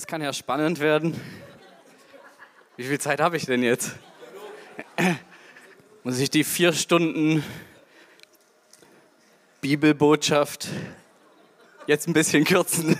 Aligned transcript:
das 0.00 0.06
kann 0.06 0.22
ja 0.22 0.32
spannend 0.32 0.78
werden. 0.78 1.20
Wie 2.76 2.84
viel 2.84 3.00
Zeit 3.00 3.20
habe 3.20 3.36
ich 3.36 3.46
denn 3.46 3.64
jetzt? 3.64 3.96
Muss 6.04 6.20
ich 6.20 6.30
die 6.30 6.44
vier 6.44 6.72
Stunden 6.72 7.42
Bibelbotschaft 9.60 10.68
jetzt 11.88 12.06
ein 12.06 12.12
bisschen 12.12 12.44
kürzen? 12.44 12.96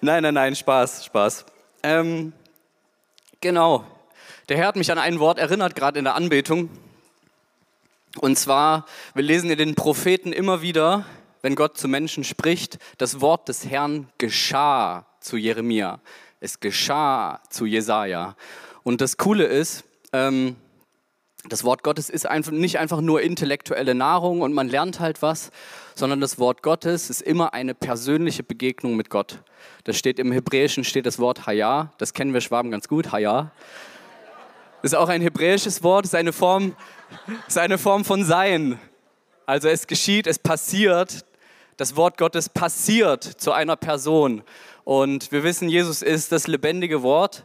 nein, 0.00 0.24
nein, 0.24 0.34
nein, 0.34 0.56
Spaß, 0.56 1.04
Spaß. 1.04 1.46
Ähm, 1.84 2.32
genau. 3.40 3.86
Der 4.48 4.56
Herr 4.56 4.66
hat 4.66 4.74
mich 4.74 4.90
an 4.90 4.98
ein 4.98 5.20
Wort 5.20 5.38
erinnert, 5.38 5.76
gerade 5.76 6.00
in 6.00 6.04
der 6.04 6.16
Anbetung. 6.16 6.68
Und 8.18 8.36
zwar, 8.40 8.86
wir 9.14 9.22
lesen 9.22 9.50
in 9.52 9.58
den 9.58 9.76
Propheten 9.76 10.32
immer 10.32 10.62
wieder, 10.62 11.06
wenn 11.42 11.54
Gott 11.54 11.78
zu 11.78 11.88
Menschen 11.88 12.24
spricht, 12.24 12.78
das 12.98 13.20
Wort 13.20 13.48
des 13.48 13.66
Herrn 13.68 14.08
geschah 14.18 15.06
zu 15.20 15.36
Jeremia. 15.36 16.00
Es 16.40 16.60
geschah 16.60 17.40
zu 17.50 17.66
Jesaja. 17.66 18.36
Und 18.82 19.00
das 19.00 19.16
Coole 19.16 19.44
ist, 19.44 19.84
ähm, 20.12 20.56
das 21.48 21.64
Wort 21.64 21.82
Gottes 21.82 22.10
ist 22.10 22.26
einfach, 22.26 22.52
nicht 22.52 22.78
einfach 22.78 23.00
nur 23.00 23.22
intellektuelle 23.22 23.94
Nahrung 23.94 24.42
und 24.42 24.52
man 24.52 24.68
lernt 24.68 25.00
halt 25.00 25.22
was, 25.22 25.50
sondern 25.94 26.20
das 26.20 26.38
Wort 26.38 26.62
Gottes 26.62 27.08
ist 27.08 27.22
immer 27.22 27.54
eine 27.54 27.74
persönliche 27.74 28.42
Begegnung 28.42 28.94
mit 28.96 29.08
Gott. 29.08 29.38
Das 29.84 29.96
steht 29.96 30.18
im 30.18 30.32
Hebräischen, 30.32 30.84
steht 30.84 31.06
das 31.06 31.18
Wort 31.18 31.46
Haya, 31.46 31.92
das 31.98 32.12
kennen 32.12 32.34
wir 32.34 32.40
Schwaben 32.42 32.70
ganz 32.70 32.88
gut, 32.88 33.12
Haya. 33.12 33.52
Ist 34.82 34.94
auch 34.94 35.08
ein 35.08 35.20
hebräisches 35.22 35.82
Wort, 35.82 36.04
ist 36.06 36.14
eine 36.14 36.32
Form, 36.32 36.74
ist 37.48 37.58
eine 37.58 37.76
Form 37.76 38.04
von 38.04 38.24
Sein. 38.24 38.78
Also 39.46 39.68
es 39.68 39.86
geschieht, 39.86 40.26
es 40.26 40.38
passiert, 40.38 41.24
das 41.80 41.96
Wort 41.96 42.18
Gottes 42.18 42.50
passiert 42.50 43.24
zu 43.24 43.52
einer 43.52 43.74
Person. 43.74 44.42
Und 44.84 45.32
wir 45.32 45.42
wissen, 45.44 45.68
Jesus 45.70 46.02
ist 46.02 46.30
das 46.30 46.46
lebendige 46.46 47.02
Wort, 47.02 47.42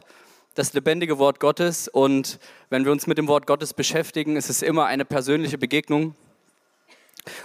das 0.54 0.74
lebendige 0.74 1.18
Wort 1.18 1.40
Gottes. 1.40 1.88
Und 1.88 2.38
wenn 2.68 2.84
wir 2.84 2.92
uns 2.92 3.06
mit 3.06 3.16
dem 3.16 3.28
Wort 3.28 3.46
Gottes 3.46 3.72
beschäftigen, 3.72 4.36
ist 4.36 4.50
es 4.50 4.60
immer 4.60 4.84
eine 4.86 5.06
persönliche 5.06 5.56
Begegnung. 5.56 6.14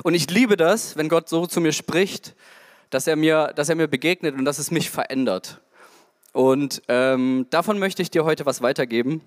Und 0.04 0.16
ich 0.16 0.30
liebe 0.30 0.58
das, 0.58 0.98
wenn 0.98 1.08
Gott 1.08 1.30
so 1.30 1.46
zu 1.48 1.62
mir 1.62 1.72
spricht, 1.72 2.36
dass 2.90 3.08
er 3.08 3.16
mir, 3.16 3.54
dass 3.56 3.70
er 3.70 3.76
mir 3.76 3.88
begegnet 3.88 4.36
und 4.38 4.44
dass 4.44 4.60
es 4.60 4.70
mich 4.70 4.90
verändert. 4.90 5.62
Und 6.34 6.82
ähm, 6.90 7.48
davon 7.52 7.80
möchte 7.80 8.02
ich 8.02 8.12
dir 8.12 8.26
heute 8.26 8.46
was 8.46 8.62
weitergeben. 8.62 9.22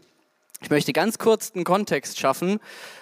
Ich 0.62 0.70
möchte 0.70 0.92
ganz 0.92 1.18
kurz 1.18 1.52
einen 1.54 1.64
Kontext 1.64 2.18
schaffen. 2.18 2.58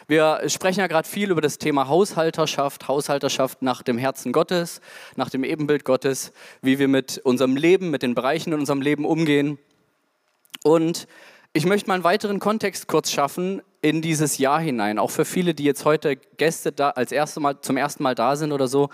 Wir 0.08 0.42
sprechen 0.48 0.80
ja 0.80 0.86
gerade 0.88 1.06
viel 1.06 1.30
über 1.30 1.40
das 1.40 1.58
Thema 1.58 1.86
Haushalterschaft, 1.86 2.88
Haushalterschaft 2.88 3.62
nach 3.62 3.82
dem 3.82 3.98
Herzen 3.98 4.32
Gottes, 4.32 4.80
nach 5.16 5.30
dem 5.30 5.44
Ebenbild 5.44 5.84
Gottes, 5.84 6.32
wie 6.62 6.78
wir 6.80 6.88
mit 6.88 7.18
unserem 7.18 7.56
Leben, 7.56 7.90
mit 7.90 8.02
den 8.02 8.14
Bereichen 8.14 8.52
in 8.52 8.58
unserem 8.58 8.80
Leben 8.80 9.04
umgehen. 9.04 9.58
Und 10.64 11.06
ich 11.52 11.64
möchte 11.66 11.88
mal 11.88 11.94
einen 11.94 12.04
weiteren 12.04 12.40
Kontext 12.40 12.88
kurz 12.88 13.12
schaffen 13.12 13.62
in 13.82 14.00
dieses 14.02 14.38
Jahr 14.38 14.60
hinein, 14.60 14.98
auch 14.98 15.10
für 15.10 15.24
viele, 15.24 15.54
die 15.54 15.64
jetzt 15.64 15.84
heute 15.84 16.16
Gäste 16.16 16.72
da 16.72 16.90
als 16.90 17.12
erste 17.12 17.38
mal, 17.40 17.60
zum 17.60 17.76
ersten 17.76 18.02
Mal 18.02 18.14
da 18.16 18.34
sind 18.36 18.52
oder 18.52 18.66
so. 18.66 18.88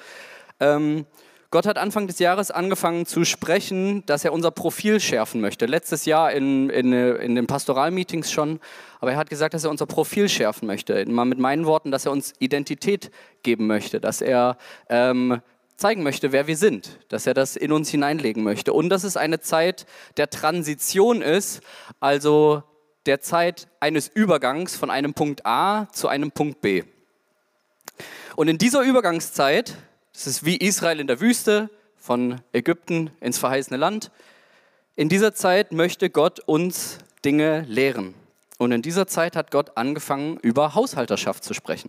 Ähm, 0.60 1.06
Gott 1.50 1.64
hat 1.66 1.78
Anfang 1.78 2.06
des 2.06 2.18
Jahres 2.18 2.50
angefangen 2.50 3.06
zu 3.06 3.24
sprechen, 3.24 4.04
dass 4.04 4.22
er 4.22 4.34
unser 4.34 4.50
Profil 4.50 5.00
schärfen 5.00 5.40
möchte. 5.40 5.64
Letztes 5.64 6.04
Jahr 6.04 6.30
in, 6.32 6.68
in, 6.68 6.92
in 6.92 7.34
den 7.36 7.46
Pastoralmeetings 7.46 8.30
schon. 8.30 8.60
Aber 9.00 9.12
er 9.12 9.16
hat 9.16 9.30
gesagt, 9.30 9.54
dass 9.54 9.64
er 9.64 9.70
unser 9.70 9.86
Profil 9.86 10.28
schärfen 10.28 10.66
möchte. 10.66 11.02
Mal 11.08 11.24
mit 11.24 11.38
meinen 11.38 11.64
Worten, 11.64 11.90
dass 11.90 12.04
er 12.04 12.12
uns 12.12 12.34
Identität 12.38 13.10
geben 13.42 13.66
möchte, 13.66 13.98
dass 13.98 14.20
er 14.20 14.58
ähm, 14.90 15.40
zeigen 15.78 16.02
möchte, 16.02 16.32
wer 16.32 16.46
wir 16.48 16.56
sind, 16.56 16.98
dass 17.08 17.26
er 17.26 17.32
das 17.32 17.56
in 17.56 17.72
uns 17.72 17.88
hineinlegen 17.88 18.42
möchte. 18.42 18.74
Und 18.74 18.90
dass 18.90 19.02
es 19.04 19.16
eine 19.16 19.40
Zeit 19.40 19.86
der 20.18 20.28
Transition 20.28 21.22
ist, 21.22 21.62
also 21.98 22.62
der 23.06 23.22
Zeit 23.22 23.68
eines 23.80 24.08
Übergangs 24.08 24.76
von 24.76 24.90
einem 24.90 25.14
Punkt 25.14 25.46
A 25.46 25.88
zu 25.92 26.08
einem 26.08 26.30
Punkt 26.30 26.60
B. 26.60 26.82
Und 28.36 28.48
in 28.48 28.58
dieser 28.58 28.82
Übergangszeit 28.82 29.78
es 30.20 30.26
ist 30.26 30.44
wie 30.44 30.56
Israel 30.56 30.98
in 30.98 31.06
der 31.06 31.20
Wüste, 31.20 31.70
von 31.96 32.40
Ägypten 32.52 33.10
ins 33.20 33.38
verheißene 33.38 33.76
Land. 33.76 34.10
In 34.96 35.08
dieser 35.08 35.32
Zeit 35.32 35.70
möchte 35.70 36.10
Gott 36.10 36.40
uns 36.40 36.98
Dinge 37.24 37.60
lehren. 37.68 38.14
Und 38.58 38.72
in 38.72 38.82
dieser 38.82 39.06
Zeit 39.06 39.36
hat 39.36 39.52
Gott 39.52 39.76
angefangen, 39.76 40.36
über 40.38 40.74
Haushalterschaft 40.74 41.44
zu 41.44 41.54
sprechen. 41.54 41.88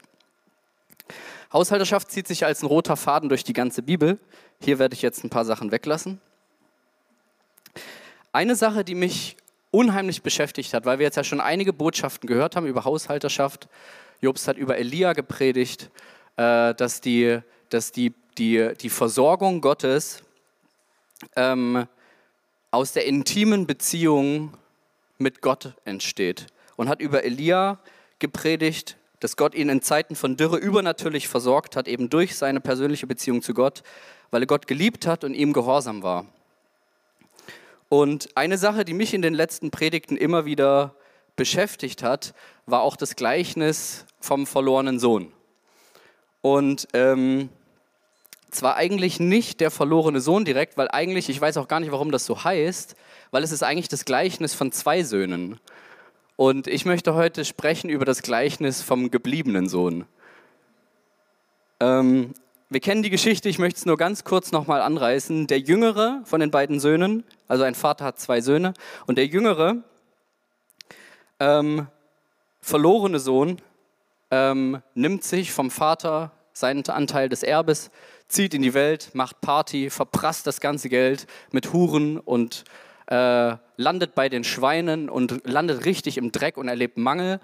Haushalterschaft 1.52 2.12
zieht 2.12 2.28
sich 2.28 2.46
als 2.46 2.62
ein 2.62 2.68
roter 2.68 2.98
Faden 2.98 3.30
durch 3.30 3.44
die 3.44 3.54
ganze 3.54 3.82
Bibel. 3.82 4.20
Hier 4.62 4.78
werde 4.78 4.94
ich 4.94 5.02
jetzt 5.02 5.24
ein 5.24 5.32
paar 5.32 5.44
Sachen 5.46 5.72
weglassen. 5.72 6.22
Eine 8.32 8.56
Sache, 8.56 8.84
die 8.84 8.94
mich 8.94 9.38
unheimlich 9.72 10.22
beschäftigt 10.22 10.76
hat, 10.76 10.86
weil 10.86 11.00
wir 11.00 11.06
jetzt 11.08 11.18
ja 11.18 11.24
schon 11.24 11.42
einige 11.42 11.74
Botschaften 11.74 12.28
gehört 12.28 12.56
haben 12.56 12.68
über 12.68 12.84
Haushalterschaft. 12.86 13.68
Jobst 14.22 14.48
hat 14.48 14.56
über 14.58 14.78
Elia 14.78 15.14
gepredigt, 15.14 15.90
äh, 16.38 16.76
dass 16.76 17.02
die 17.02 17.40
dass 17.72 17.92
die 17.92 18.16
die, 18.38 18.72
die 18.80 18.90
Versorgung 18.90 19.62
Gottes 19.62 20.24
ähm, 21.36 21.88
aus 22.72 22.92
der 22.94 23.06
intimen 23.06 23.66
Beziehung 23.66 24.54
mit 25.18 25.42
Gott 25.42 25.74
entsteht. 25.86 26.48
Und 26.76 26.88
hat 26.88 27.02
über 27.02 27.24
Elia 27.26 27.80
gepredigt, 28.20 28.98
dass 29.20 29.36
Gott 29.36 29.54
ihn 29.54 29.68
in 29.68 29.82
Zeiten 29.82 30.16
von 30.16 30.38
Dürre 30.38 30.58
übernatürlich 30.58 31.28
versorgt 31.28 31.76
hat, 31.76 31.88
eben 31.90 32.10
durch 32.10 32.38
seine 32.38 32.62
persönliche 32.62 33.06
Beziehung 33.08 33.42
zu 33.42 33.54
Gott, 33.54 33.84
weil 34.32 34.44
er 34.44 34.48
Gott 34.48 34.68
geliebt 34.68 35.06
hat 35.06 35.26
und 35.26 35.34
ihm 35.34 35.52
gehorsam 35.52 36.04
war. 36.04 36.26
Und 37.90 38.30
eine 38.38 38.58
Sache, 38.58 38.86
die 38.86 38.94
mich 38.94 39.14
in 39.14 39.22
den 39.22 39.34
letzten 39.34 39.72
Predigten 39.72 40.16
immer 40.16 40.46
wieder 40.46 40.96
beschäftigt 41.36 42.04
hat, 42.04 42.34
war 42.66 42.82
auch 42.82 42.96
das 42.96 43.16
Gleichnis 43.16 44.06
vom 44.22 44.46
verlorenen 44.46 45.00
Sohn. 45.00 45.34
Und 46.42 46.88
ähm, 46.94 47.50
zwar 48.52 48.76
eigentlich 48.76 49.20
nicht 49.20 49.60
der 49.60 49.72
verlorene 49.72 50.20
Sohn 50.22 50.46
direkt, 50.46 50.78
weil 50.78 50.90
eigentlich, 50.92 51.30
ich 51.30 51.40
weiß 51.40 51.58
auch 51.58 51.68
gar 51.68 51.80
nicht, 51.80 51.92
warum 51.92 52.12
das 52.12 52.26
so 52.26 52.44
heißt, 52.44 52.96
weil 53.32 53.44
es 53.44 53.52
ist 53.52 53.64
eigentlich 53.64 53.88
das 53.90 54.06
Gleichnis 54.06 54.54
von 54.54 54.72
zwei 54.72 55.04
Söhnen. 55.04 55.60
Und 56.36 56.68
ich 56.68 56.86
möchte 56.86 57.14
heute 57.16 57.46
sprechen 57.46 57.90
über 57.90 58.06
das 58.06 58.22
Gleichnis 58.22 58.82
vom 58.82 59.12
gebliebenen 59.12 59.68
Sohn. 59.68 60.06
Ähm, 61.80 62.34
wir 62.70 62.80
kennen 62.80 63.04
die 63.04 63.10
Geschichte, 63.10 63.50
ich 63.50 63.60
möchte 63.60 63.78
es 63.80 63.86
nur 63.86 63.98
ganz 63.98 64.24
kurz 64.24 64.52
nochmal 64.52 64.82
anreißen. 64.82 65.48
Der 65.48 65.60
jüngere 65.60 66.22
von 66.24 66.40
den 66.40 66.52
beiden 66.52 66.80
Söhnen, 66.80 67.24
also 67.48 67.64
ein 67.64 67.76
Vater 67.76 68.06
hat 68.06 68.20
zwei 68.20 68.42
Söhne, 68.42 68.74
und 69.06 69.18
der 69.18 69.26
jüngere, 69.26 69.84
ähm, 71.40 71.88
verlorene 72.62 73.20
Sohn, 73.20 73.60
ähm, 74.32 74.82
nimmt 74.94 75.24
sich 75.24 75.52
vom 75.52 75.72
Vater 75.72 76.32
seinen 76.60 76.88
Anteil 76.90 77.30
des 77.30 77.42
Erbes, 77.44 77.90
zieht 78.28 78.54
in 78.54 78.62
die 78.62 78.74
Welt, 78.74 79.10
macht 79.14 79.42
Party, 79.42 79.90
verprasst 79.90 80.46
das 80.46 80.60
ganze 80.62 80.90
Geld 80.90 81.26
mit 81.52 81.74
Huren 81.74 82.20
und 82.20 82.66
äh, 83.08 83.56
landet 83.78 84.14
bei 84.14 84.30
den 84.30 84.44
Schweinen 84.44 85.10
und 85.10 85.42
landet 85.48 85.86
richtig 85.86 86.18
im 86.18 86.32
Dreck 86.32 86.58
und 86.58 86.68
erlebt 86.68 86.98
Mangel. 86.98 87.40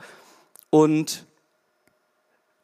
Und 0.69 1.25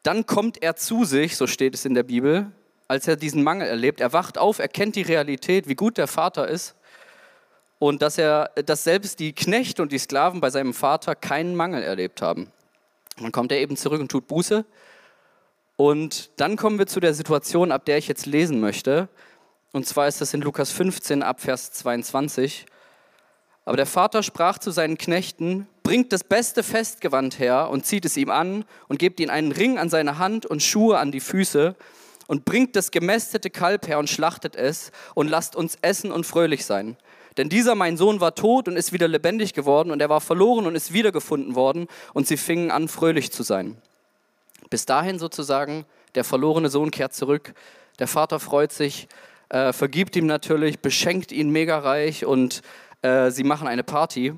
dann 0.04 0.26
kommt 0.26 0.62
er 0.62 0.76
zu 0.76 1.04
sich, 1.04 1.36
so 1.36 1.46
steht 1.46 1.74
es 1.74 1.84
in 1.84 1.94
der 1.94 2.02
Bibel, 2.04 2.52
als 2.86 3.08
er 3.08 3.16
diesen 3.16 3.42
Mangel 3.42 3.66
erlebt. 3.66 4.00
Er 4.00 4.12
wacht 4.12 4.38
auf, 4.38 4.58
erkennt 4.58 4.94
die 4.96 5.02
Realität, 5.02 5.66
wie 5.66 5.74
gut 5.74 5.96
der 5.96 6.06
Vater 6.06 6.46
ist 6.46 6.76
und 7.78 8.02
dass 8.02 8.18
er, 8.18 8.50
dass 8.66 8.84
selbst 8.84 9.18
die 9.18 9.32
Knechte 9.32 9.82
und 9.82 9.90
die 9.90 9.98
Sklaven 9.98 10.40
bei 10.40 10.50
seinem 10.50 10.74
Vater 10.74 11.16
keinen 11.16 11.56
Mangel 11.56 11.82
erlebt 11.82 12.22
haben. 12.22 12.52
Dann 13.16 13.32
kommt 13.32 13.50
er 13.52 13.58
eben 13.60 13.76
zurück 13.76 14.00
und 14.00 14.10
tut 14.10 14.26
Buße 14.28 14.64
und 15.76 16.30
dann 16.36 16.56
kommen 16.56 16.78
wir 16.78 16.86
zu 16.86 17.00
der 17.00 17.14
Situation, 17.14 17.72
ab 17.72 17.84
der 17.86 17.98
ich 17.98 18.08
jetzt 18.08 18.26
lesen 18.26 18.60
möchte. 18.60 19.08
Und 19.72 19.86
zwar 19.86 20.06
ist 20.06 20.20
das 20.20 20.34
in 20.34 20.42
Lukas 20.42 20.70
15 20.70 21.22
ab 21.22 21.40
Vers 21.40 21.72
22. 21.72 22.66
Aber 23.64 23.76
der 23.76 23.86
Vater 23.86 24.22
sprach 24.22 24.58
zu 24.58 24.70
seinen 24.70 24.98
Knechten, 24.98 25.66
bringt 25.82 26.12
das 26.12 26.24
beste 26.24 26.62
Festgewand 26.62 27.38
her 27.38 27.70
und 27.70 27.86
zieht 27.86 28.04
es 28.04 28.16
ihm 28.16 28.30
an 28.30 28.64
und 28.88 28.98
gebt 28.98 29.20
ihm 29.20 29.30
einen 29.30 29.52
Ring 29.52 29.78
an 29.78 29.88
seine 29.88 30.18
Hand 30.18 30.46
und 30.46 30.62
Schuhe 30.62 30.98
an 30.98 31.12
die 31.12 31.20
Füße 31.20 31.74
und 32.26 32.44
bringt 32.44 32.76
das 32.76 32.90
gemästete 32.90 33.50
Kalb 33.50 33.86
her 33.86 33.98
und 33.98 34.10
schlachtet 34.10 34.56
es 34.56 34.90
und 35.14 35.28
lasst 35.28 35.54
uns 35.54 35.78
essen 35.80 36.10
und 36.10 36.24
fröhlich 36.24 36.66
sein. 36.66 36.96
Denn 37.36 37.48
dieser 37.48 37.74
mein 37.74 37.96
Sohn 37.96 38.20
war 38.20 38.34
tot 38.34 38.68
und 38.68 38.76
ist 38.76 38.92
wieder 38.92 39.08
lebendig 39.08 39.54
geworden 39.54 39.90
und 39.90 40.00
er 40.02 40.08
war 40.10 40.20
verloren 40.20 40.66
und 40.66 40.74
ist 40.74 40.92
wiedergefunden 40.92 41.54
worden 41.54 41.86
und 42.14 42.26
sie 42.26 42.36
fingen 42.36 42.70
an 42.70 42.88
fröhlich 42.88 43.32
zu 43.32 43.42
sein. 43.42 43.78
Bis 44.70 44.86
dahin 44.86 45.18
sozusagen, 45.18 45.84
der 46.14 46.24
verlorene 46.24 46.68
Sohn 46.68 46.90
kehrt 46.90 47.14
zurück, 47.14 47.54
der 47.98 48.08
Vater 48.08 48.40
freut 48.40 48.72
sich, 48.72 49.08
äh, 49.48 49.72
vergibt 49.72 50.16
ihm 50.16 50.26
natürlich, 50.26 50.80
beschenkt 50.80 51.32
ihn 51.32 51.50
mega 51.50 51.78
reich 51.78 52.24
und 52.24 52.62
äh, 53.02 53.30
sie 53.30 53.44
machen 53.44 53.68
eine 53.68 53.82
Party. 53.84 54.32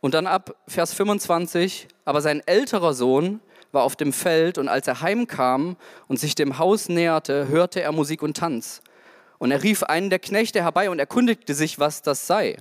Und 0.00 0.14
dann 0.14 0.26
ab 0.26 0.56
Vers 0.66 0.94
25, 0.94 1.88
aber 2.04 2.20
sein 2.22 2.42
älterer 2.46 2.94
Sohn 2.94 3.40
war 3.72 3.82
auf 3.82 3.96
dem 3.96 4.12
Feld 4.12 4.56
und 4.58 4.68
als 4.68 4.88
er 4.88 5.02
heimkam 5.02 5.76
und 6.08 6.18
sich 6.18 6.34
dem 6.34 6.58
Haus 6.58 6.88
näherte, 6.88 7.48
hörte 7.48 7.82
er 7.82 7.92
Musik 7.92 8.22
und 8.22 8.36
Tanz. 8.36 8.80
Und 9.38 9.52
er 9.52 9.62
rief 9.62 9.82
einen 9.82 10.10
der 10.10 10.18
Knechte 10.18 10.62
herbei 10.62 10.90
und 10.90 10.98
erkundigte 10.98 11.54
sich, 11.54 11.78
was 11.78 12.02
das 12.02 12.26
sei. 12.26 12.56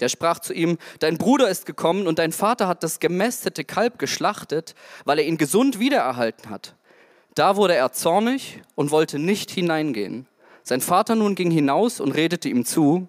Der 0.00 0.08
sprach 0.08 0.38
zu 0.38 0.52
ihm, 0.52 0.78
dein 1.00 1.18
Bruder 1.18 1.48
ist 1.48 1.66
gekommen 1.66 2.06
und 2.06 2.18
dein 2.18 2.32
Vater 2.32 2.68
hat 2.68 2.82
das 2.82 3.00
gemästete 3.00 3.64
Kalb 3.64 3.98
geschlachtet, 3.98 4.74
weil 5.04 5.18
er 5.18 5.26
ihn 5.26 5.36
gesund 5.38 5.78
wiedererhalten 5.78 6.50
hat. 6.50 6.74
Da 7.34 7.56
wurde 7.56 7.74
er 7.74 7.92
zornig 7.92 8.62
und 8.74 8.90
wollte 8.90 9.18
nicht 9.18 9.50
hineingehen. 9.50 10.26
Sein 10.62 10.80
Vater 10.80 11.14
nun 11.14 11.34
ging 11.34 11.50
hinaus 11.50 12.00
und 12.00 12.12
redete 12.12 12.48
ihm 12.48 12.64
zu. 12.64 13.08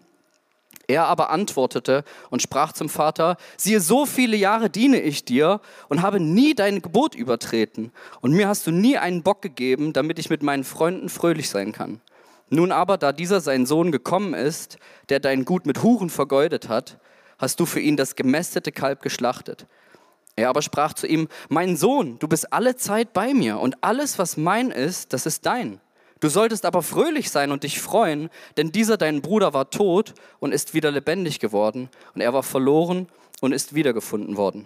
Er 0.87 1.05
aber 1.05 1.29
antwortete 1.29 2.03
und 2.31 2.41
sprach 2.41 2.71
zum 2.73 2.89
Vater, 2.89 3.37
siehe, 3.57 3.79
so 3.79 4.07
viele 4.07 4.35
Jahre 4.37 4.71
diene 4.71 4.99
ich 5.01 5.23
dir 5.23 5.61
und 5.87 6.01
habe 6.01 6.19
nie 6.19 6.55
dein 6.55 6.81
Gebot 6.81 7.13
übertreten. 7.13 7.91
Und 8.21 8.31
mir 8.33 8.47
hast 8.47 8.65
du 8.65 8.71
nie 8.71 8.97
einen 8.97 9.21
Bock 9.21 9.43
gegeben, 9.43 9.93
damit 9.93 10.17
ich 10.17 10.31
mit 10.31 10.41
meinen 10.41 10.63
Freunden 10.63 11.09
fröhlich 11.09 11.49
sein 11.49 11.71
kann. 11.73 12.01
Nun 12.51 12.71
aber, 12.71 12.97
da 12.97 13.11
dieser 13.13 13.41
sein 13.41 13.65
Sohn 13.67 13.91
gekommen 13.91 14.33
ist, 14.33 14.77
der 15.09 15.19
dein 15.19 15.45
Gut 15.45 15.65
mit 15.67 15.83
Huren 15.83 16.09
vergeudet 16.09 16.67
hat, 16.67 16.97
hast 17.37 17.59
du 17.59 17.65
für 17.67 17.79
ihn 17.79 17.95
das 17.95 18.15
gemästete 18.15 18.71
Kalb 18.71 19.01
geschlachtet. 19.03 19.67
Er 20.35 20.49
aber 20.49 20.61
sprach 20.63 20.93
zu 20.93 21.05
ihm, 21.05 21.27
mein 21.49 21.77
Sohn, 21.77 22.17
du 22.19 22.27
bist 22.27 22.51
alle 22.51 22.75
Zeit 22.75 23.13
bei 23.13 23.33
mir 23.33 23.59
und 23.59 23.77
alles, 23.81 24.17
was 24.19 24.35
mein 24.37 24.71
ist, 24.71 25.13
das 25.13 25.25
ist 25.27 25.45
dein. 25.45 25.79
Du 26.21 26.27
solltest 26.29 26.65
aber 26.65 26.81
fröhlich 26.81 27.29
sein 27.29 27.51
und 27.51 27.63
dich 27.63 27.79
freuen, 27.79 28.29
denn 28.57 28.71
dieser 28.71 28.97
dein 28.97 29.21
Bruder 29.21 29.53
war 29.53 29.69
tot 29.69 30.13
und 30.39 30.51
ist 30.51 30.73
wieder 30.73 30.91
lebendig 30.91 31.39
geworden 31.39 31.89
und 32.15 32.21
er 32.21 32.33
war 32.33 32.43
verloren 32.43 33.07
und 33.41 33.53
ist 33.53 33.73
wiedergefunden 33.75 34.37
worden. 34.37 34.65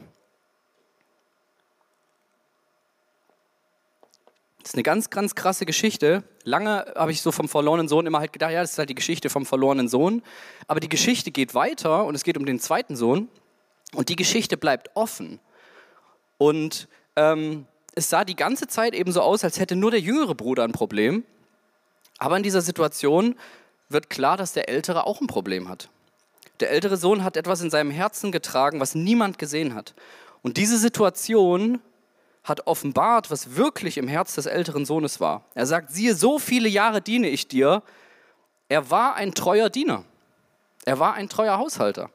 Das 4.63 4.69
ist 4.71 4.75
eine 4.75 4.83
ganz, 4.83 5.09
ganz 5.09 5.35
krasse 5.35 5.65
Geschichte. 5.65 6.23
Lange 6.45 6.85
habe 6.95 7.11
ich 7.11 7.21
so 7.21 7.33
vom 7.33 7.49
verlorenen 7.49 7.89
Sohn 7.89 8.05
immer 8.07 8.19
halt 8.19 8.31
gedacht, 8.31 8.53
ja, 8.53 8.61
das 8.61 8.71
ist 8.71 8.77
halt 8.77 8.89
die 8.89 8.95
Geschichte 8.95 9.29
vom 9.29 9.45
verlorenen 9.45 9.89
Sohn. 9.89 10.23
Aber 10.67 10.79
die 10.79 10.87
Geschichte 10.87 11.31
geht 11.31 11.53
weiter 11.53 12.05
und 12.05 12.15
es 12.15 12.23
geht 12.23 12.37
um 12.37 12.45
den 12.45 12.59
zweiten 12.61 12.95
Sohn. 12.95 13.27
Und 13.93 14.07
die 14.07 14.15
Geschichte 14.15 14.55
bleibt 14.55 14.89
offen. 14.93 15.41
Und 16.37 16.87
ähm, 17.17 17.67
es 17.93 18.09
sah 18.09 18.23
die 18.23 18.37
ganze 18.37 18.67
Zeit 18.67 18.95
eben 18.95 19.11
so 19.11 19.21
aus, 19.21 19.43
als 19.43 19.59
hätte 19.59 19.75
nur 19.75 19.91
der 19.91 19.99
jüngere 19.99 20.33
Bruder 20.33 20.63
ein 20.63 20.71
Problem. 20.71 21.25
Aber 22.17 22.37
in 22.37 22.43
dieser 22.43 22.61
Situation 22.61 23.35
wird 23.89 24.09
klar, 24.09 24.37
dass 24.37 24.53
der 24.53 24.69
ältere 24.69 25.05
auch 25.05 25.19
ein 25.19 25.27
Problem 25.27 25.67
hat. 25.67 25.89
Der 26.61 26.71
ältere 26.71 26.95
Sohn 26.95 27.25
hat 27.25 27.35
etwas 27.35 27.59
in 27.59 27.69
seinem 27.69 27.91
Herzen 27.91 28.31
getragen, 28.31 28.79
was 28.79 28.95
niemand 28.95 29.37
gesehen 29.39 29.75
hat. 29.75 29.93
Und 30.41 30.55
diese 30.55 30.77
Situation 30.77 31.81
hat 32.43 32.67
offenbart, 32.67 33.31
was 33.31 33.55
wirklich 33.55 33.97
im 33.97 34.07
Herz 34.07 34.35
des 34.35 34.45
älteren 34.45 34.85
Sohnes 34.85 35.19
war. 35.19 35.45
Er 35.53 35.65
sagt, 35.65 35.91
siehe, 35.91 36.13
so 36.15 36.39
viele 36.39 36.67
Jahre 36.67 37.01
diene 37.01 37.29
ich 37.29 37.47
dir. 37.47 37.83
Er 38.67 38.89
war 38.91 39.15
ein 39.15 39.33
treuer 39.33 39.69
Diener. 39.69 40.03
Er 40.85 40.99
war 40.99 41.13
ein 41.13 41.29
treuer 41.29 41.57
Haushalter. 41.57 42.09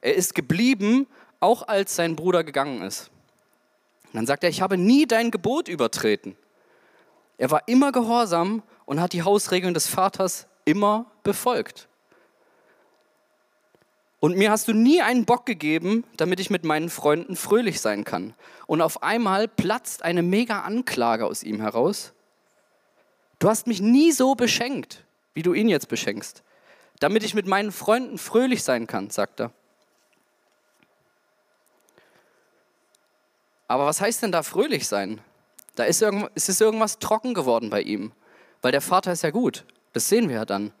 Er 0.00 0.14
ist 0.14 0.34
geblieben, 0.34 1.08
auch 1.40 1.66
als 1.66 1.96
sein 1.96 2.14
Bruder 2.14 2.44
gegangen 2.44 2.82
ist. 2.82 3.10
Und 4.06 4.14
dann 4.14 4.26
sagt 4.26 4.44
er, 4.44 4.50
ich 4.50 4.62
habe 4.62 4.76
nie 4.78 5.06
dein 5.06 5.30
Gebot 5.32 5.68
übertreten. 5.68 6.36
Er 7.36 7.50
war 7.50 7.62
immer 7.66 7.90
gehorsam 7.92 8.62
und 8.84 9.00
hat 9.00 9.12
die 9.12 9.22
Hausregeln 9.22 9.74
des 9.74 9.88
Vaters 9.88 10.46
immer 10.64 11.06
befolgt. 11.24 11.87
Und 14.20 14.36
mir 14.36 14.50
hast 14.50 14.66
du 14.66 14.72
nie 14.72 15.00
einen 15.00 15.24
Bock 15.26 15.46
gegeben, 15.46 16.04
damit 16.16 16.40
ich 16.40 16.50
mit 16.50 16.64
meinen 16.64 16.90
Freunden 16.90 17.36
fröhlich 17.36 17.80
sein 17.80 18.02
kann. 18.04 18.34
Und 18.66 18.80
auf 18.82 19.02
einmal 19.02 19.46
platzt 19.46 20.02
eine 20.02 20.22
mega 20.22 20.60
Anklage 20.62 21.24
aus 21.24 21.44
ihm 21.44 21.60
heraus. 21.60 22.12
Du 23.38 23.48
hast 23.48 23.68
mich 23.68 23.80
nie 23.80 24.10
so 24.10 24.34
beschenkt, 24.34 25.04
wie 25.34 25.42
du 25.42 25.52
ihn 25.54 25.68
jetzt 25.68 25.88
beschenkst, 25.88 26.42
damit 26.98 27.22
ich 27.22 27.34
mit 27.34 27.46
meinen 27.46 27.70
Freunden 27.70 28.18
fröhlich 28.18 28.64
sein 28.64 28.88
kann, 28.88 29.10
sagt 29.10 29.38
er. 29.40 29.52
Aber 33.68 33.86
was 33.86 34.00
heißt 34.00 34.22
denn 34.22 34.32
da 34.32 34.42
fröhlich 34.42 34.88
sein? 34.88 35.20
Da 35.76 35.84
ist, 35.84 36.02
irgend, 36.02 36.28
es 36.34 36.48
ist 36.48 36.60
irgendwas 36.60 36.98
trocken 36.98 37.34
geworden 37.34 37.70
bei 37.70 37.82
ihm, 37.82 38.10
weil 38.62 38.72
der 38.72 38.80
Vater 38.80 39.12
ist 39.12 39.22
ja 39.22 39.30
gut. 39.30 39.64
Das 39.92 40.08
sehen 40.08 40.28
wir 40.28 40.36
ja 40.36 40.44
dann. 40.44 40.72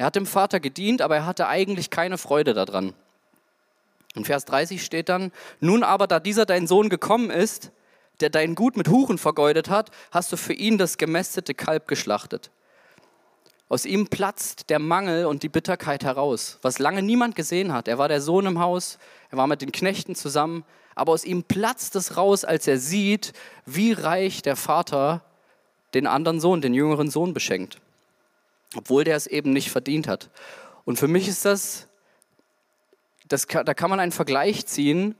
Er 0.00 0.06
hat 0.06 0.16
dem 0.16 0.24
Vater 0.24 0.60
gedient, 0.60 1.02
aber 1.02 1.16
er 1.16 1.26
hatte 1.26 1.46
eigentlich 1.46 1.90
keine 1.90 2.16
Freude 2.16 2.54
daran. 2.54 2.94
In 4.14 4.24
Vers 4.24 4.46
30 4.46 4.82
steht 4.82 5.10
dann, 5.10 5.30
nun 5.60 5.82
aber, 5.82 6.06
da 6.06 6.20
dieser 6.20 6.46
dein 6.46 6.66
Sohn 6.66 6.88
gekommen 6.88 7.28
ist, 7.28 7.70
der 8.20 8.30
dein 8.30 8.54
Gut 8.54 8.78
mit 8.78 8.88
Huren 8.88 9.18
vergeudet 9.18 9.68
hat, 9.68 9.90
hast 10.10 10.32
du 10.32 10.38
für 10.38 10.54
ihn 10.54 10.78
das 10.78 10.96
gemästete 10.96 11.52
Kalb 11.52 11.86
geschlachtet. 11.86 12.50
Aus 13.68 13.84
ihm 13.84 14.06
platzt 14.06 14.70
der 14.70 14.78
Mangel 14.78 15.26
und 15.26 15.42
die 15.42 15.50
Bitterkeit 15.50 16.02
heraus, 16.02 16.58
was 16.62 16.78
lange 16.78 17.02
niemand 17.02 17.36
gesehen 17.36 17.70
hat. 17.74 17.86
Er 17.86 17.98
war 17.98 18.08
der 18.08 18.22
Sohn 18.22 18.46
im 18.46 18.58
Haus, 18.58 18.98
er 19.30 19.36
war 19.36 19.48
mit 19.48 19.60
den 19.60 19.70
Knechten 19.70 20.14
zusammen, 20.14 20.64
aber 20.94 21.12
aus 21.12 21.26
ihm 21.26 21.44
platzt 21.44 21.94
es 21.94 22.16
raus, 22.16 22.46
als 22.46 22.66
er 22.66 22.78
sieht, 22.78 23.34
wie 23.66 23.92
reich 23.92 24.40
der 24.40 24.56
Vater 24.56 25.22
den 25.92 26.06
anderen 26.06 26.40
Sohn, 26.40 26.62
den 26.62 26.72
jüngeren 26.72 27.10
Sohn 27.10 27.34
beschenkt 27.34 27.76
obwohl 28.76 29.04
der 29.04 29.16
es 29.16 29.26
eben 29.26 29.52
nicht 29.52 29.70
verdient 29.70 30.06
hat. 30.08 30.30
Und 30.84 30.98
für 30.98 31.08
mich 31.08 31.28
ist 31.28 31.44
das, 31.44 31.88
das 33.28 33.46
da 33.46 33.74
kann 33.74 33.90
man 33.90 34.00
einen 34.00 34.12
Vergleich 34.12 34.66
ziehen, 34.66 35.14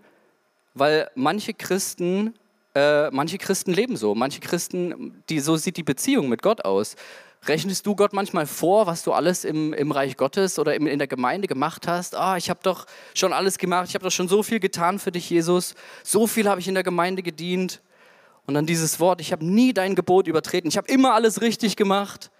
weil 0.74 1.10
manche 1.14 1.52
Christen, 1.52 2.34
äh, 2.74 3.10
manche 3.10 3.38
Christen 3.38 3.72
leben 3.72 3.96
so, 3.96 4.14
manche 4.14 4.40
Christen, 4.40 5.22
die, 5.28 5.40
so 5.40 5.56
sieht 5.56 5.76
die 5.76 5.82
Beziehung 5.82 6.28
mit 6.28 6.42
Gott 6.42 6.64
aus. 6.64 6.94
Rechnest 7.46 7.86
du 7.86 7.96
Gott 7.96 8.12
manchmal 8.12 8.46
vor, 8.46 8.86
was 8.86 9.02
du 9.02 9.12
alles 9.12 9.44
im, 9.44 9.72
im 9.72 9.90
Reich 9.92 10.16
Gottes 10.16 10.58
oder 10.58 10.74
im, 10.74 10.86
in 10.86 10.98
der 10.98 11.08
Gemeinde 11.08 11.46
gemacht 11.48 11.88
hast? 11.88 12.14
Ah, 12.14 12.36
ich 12.36 12.50
habe 12.50 12.60
doch 12.62 12.86
schon 13.14 13.32
alles 13.32 13.56
gemacht, 13.58 13.88
ich 13.88 13.94
habe 13.94 14.04
doch 14.04 14.10
schon 14.10 14.28
so 14.28 14.42
viel 14.42 14.60
getan 14.60 14.98
für 14.98 15.10
dich, 15.10 15.28
Jesus. 15.30 15.74
So 16.04 16.26
viel 16.26 16.48
habe 16.48 16.60
ich 16.60 16.68
in 16.68 16.74
der 16.74 16.82
Gemeinde 16.82 17.22
gedient. 17.22 17.80
Und 18.46 18.54
dann 18.54 18.66
dieses 18.66 19.00
Wort, 19.00 19.20
ich 19.20 19.32
habe 19.32 19.44
nie 19.44 19.72
dein 19.72 19.94
Gebot 19.94 20.26
übertreten, 20.28 20.68
ich 20.68 20.76
habe 20.76 20.90
immer 20.92 21.14
alles 21.14 21.40
richtig 21.40 21.76
gemacht. 21.76 22.30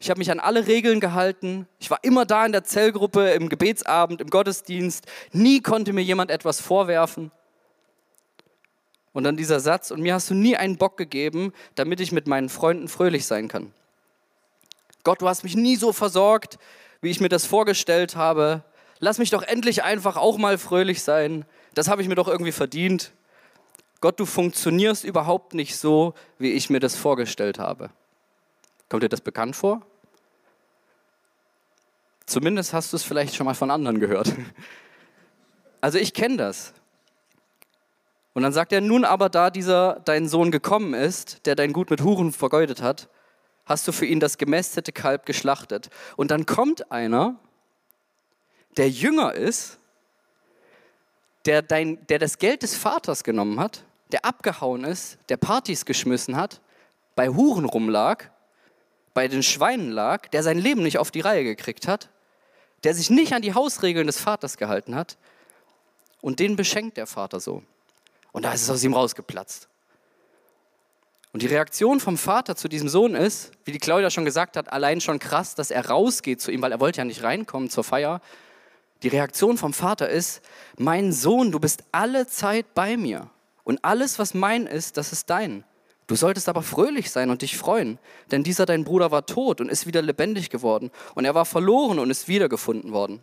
Ich 0.00 0.10
habe 0.10 0.18
mich 0.18 0.30
an 0.30 0.38
alle 0.38 0.66
Regeln 0.68 1.00
gehalten. 1.00 1.66
Ich 1.80 1.90
war 1.90 1.98
immer 2.02 2.24
da 2.24 2.46
in 2.46 2.52
der 2.52 2.62
Zellgruppe, 2.62 3.30
im 3.30 3.48
Gebetsabend, 3.48 4.20
im 4.20 4.30
Gottesdienst. 4.30 5.06
Nie 5.32 5.60
konnte 5.60 5.92
mir 5.92 6.02
jemand 6.02 6.30
etwas 6.30 6.60
vorwerfen. 6.60 7.32
Und 9.12 9.24
dann 9.24 9.36
dieser 9.36 9.58
Satz, 9.58 9.90
und 9.90 10.00
mir 10.00 10.14
hast 10.14 10.30
du 10.30 10.34
nie 10.34 10.56
einen 10.56 10.76
Bock 10.78 10.96
gegeben, 10.96 11.52
damit 11.74 11.98
ich 12.00 12.12
mit 12.12 12.28
meinen 12.28 12.48
Freunden 12.48 12.86
fröhlich 12.86 13.26
sein 13.26 13.48
kann. 13.48 13.72
Gott, 15.02 15.20
du 15.22 15.28
hast 15.28 15.42
mich 15.42 15.56
nie 15.56 15.74
so 15.74 15.92
versorgt, 15.92 16.58
wie 17.00 17.10
ich 17.10 17.20
mir 17.20 17.28
das 17.28 17.44
vorgestellt 17.44 18.14
habe. 18.14 18.62
Lass 19.00 19.18
mich 19.18 19.30
doch 19.30 19.42
endlich 19.42 19.82
einfach 19.82 20.16
auch 20.16 20.38
mal 20.38 20.58
fröhlich 20.58 21.02
sein. 21.02 21.44
Das 21.74 21.88
habe 21.88 22.02
ich 22.02 22.08
mir 22.08 22.14
doch 22.14 22.28
irgendwie 22.28 22.52
verdient. 22.52 23.10
Gott, 24.00 24.20
du 24.20 24.26
funktionierst 24.26 25.02
überhaupt 25.02 25.54
nicht 25.54 25.76
so, 25.76 26.14
wie 26.38 26.52
ich 26.52 26.70
mir 26.70 26.78
das 26.78 26.94
vorgestellt 26.94 27.58
habe. 27.58 27.90
Kommt 28.88 29.02
dir 29.02 29.08
das 29.08 29.20
bekannt 29.20 29.54
vor? 29.54 29.82
Zumindest 32.24 32.72
hast 32.72 32.92
du 32.92 32.96
es 32.96 33.02
vielleicht 33.02 33.34
schon 33.34 33.44
mal 33.44 33.54
von 33.54 33.70
anderen 33.70 34.00
gehört. 34.00 34.32
Also 35.80 35.96
ich 35.98 36.12
kenne 36.12 36.36
das. 36.38 36.72
Und 38.34 38.42
dann 38.42 38.52
sagt 38.52 38.72
er, 38.72 38.80
nun 38.80 39.04
aber 39.04 39.28
da 39.28 39.48
dieser 39.48 40.00
dein 40.04 40.28
Sohn 40.28 40.50
gekommen 40.50 40.92
ist, 40.92 41.46
der 41.46 41.54
dein 41.54 41.72
Gut 41.72 41.88
mit 41.90 42.00
Huren 42.02 42.32
vergeudet 42.32 42.82
hat, 42.82 43.08
hast 43.64 43.86
du 43.86 43.92
für 43.92 44.04
ihn 44.04 44.18
das 44.18 44.38
gemästete 44.38 44.90
Kalb 44.90 45.24
geschlachtet. 45.24 45.88
Und 46.16 46.32
dann 46.32 46.46
kommt 46.46 46.90
einer, 46.90 47.36
der 48.76 48.90
jünger 48.90 49.32
ist, 49.34 49.78
der, 51.46 51.62
dein, 51.62 52.04
der 52.08 52.18
das 52.18 52.38
Geld 52.38 52.64
des 52.64 52.74
Vaters 52.76 53.22
genommen 53.22 53.60
hat, 53.60 53.84
der 54.10 54.24
abgehauen 54.24 54.82
ist, 54.82 55.16
der 55.28 55.36
Partys 55.36 55.84
geschmissen 55.84 56.34
hat, 56.36 56.60
bei 57.14 57.28
Huren 57.28 57.64
rumlag 57.66 58.28
bei 59.18 59.26
den 59.26 59.42
Schweinen 59.42 59.90
lag, 59.90 60.28
der 60.28 60.44
sein 60.44 60.58
Leben 60.58 60.84
nicht 60.84 60.96
auf 61.00 61.10
die 61.10 61.20
Reihe 61.20 61.42
gekriegt 61.42 61.88
hat, 61.88 62.08
der 62.84 62.94
sich 62.94 63.10
nicht 63.10 63.32
an 63.32 63.42
die 63.42 63.52
Hausregeln 63.52 64.06
des 64.06 64.20
Vaters 64.20 64.56
gehalten 64.58 64.94
hat. 64.94 65.16
Und 66.20 66.38
den 66.38 66.54
beschenkt 66.54 66.96
der 66.96 67.08
Vater 67.08 67.40
so. 67.40 67.64
Und 68.30 68.44
da 68.44 68.52
ist 68.52 68.62
es 68.62 68.70
aus 68.70 68.84
ihm 68.84 68.94
rausgeplatzt. 68.94 69.66
Und 71.32 71.42
die 71.42 71.48
Reaktion 71.48 71.98
vom 71.98 72.16
Vater 72.16 72.54
zu 72.54 72.68
diesem 72.68 72.88
Sohn 72.88 73.16
ist, 73.16 73.50
wie 73.64 73.72
die 73.72 73.80
Claudia 73.80 74.10
schon 74.10 74.24
gesagt 74.24 74.56
hat, 74.56 74.72
allein 74.72 75.00
schon 75.00 75.18
krass, 75.18 75.56
dass 75.56 75.72
er 75.72 75.88
rausgeht 75.88 76.40
zu 76.40 76.52
ihm, 76.52 76.62
weil 76.62 76.70
er 76.70 76.78
wollte 76.78 76.98
ja 76.98 77.04
nicht 77.04 77.24
reinkommen 77.24 77.70
zur 77.70 77.82
Feier. 77.82 78.20
Die 79.02 79.08
Reaktion 79.08 79.58
vom 79.58 79.72
Vater 79.74 80.08
ist, 80.08 80.42
mein 80.76 81.12
Sohn, 81.12 81.50
du 81.50 81.58
bist 81.58 81.82
alle 81.90 82.28
Zeit 82.28 82.72
bei 82.72 82.96
mir. 82.96 83.30
Und 83.64 83.84
alles, 83.84 84.20
was 84.20 84.32
mein 84.32 84.66
ist, 84.68 84.96
das 84.96 85.10
ist 85.10 85.28
dein. 85.28 85.64
Du 86.08 86.16
solltest 86.16 86.48
aber 86.48 86.62
fröhlich 86.62 87.10
sein 87.10 87.28
und 87.28 87.42
dich 87.42 87.58
freuen, 87.58 87.98
denn 88.30 88.42
dieser 88.42 88.64
dein 88.64 88.82
Bruder 88.82 89.10
war 89.10 89.26
tot 89.26 89.60
und 89.60 89.68
ist 89.70 89.86
wieder 89.86 90.00
lebendig 90.00 90.48
geworden, 90.48 90.90
und 91.14 91.26
er 91.26 91.34
war 91.34 91.44
verloren 91.44 91.98
und 91.98 92.10
ist 92.10 92.28
wiedergefunden 92.28 92.92
worden. 92.92 93.22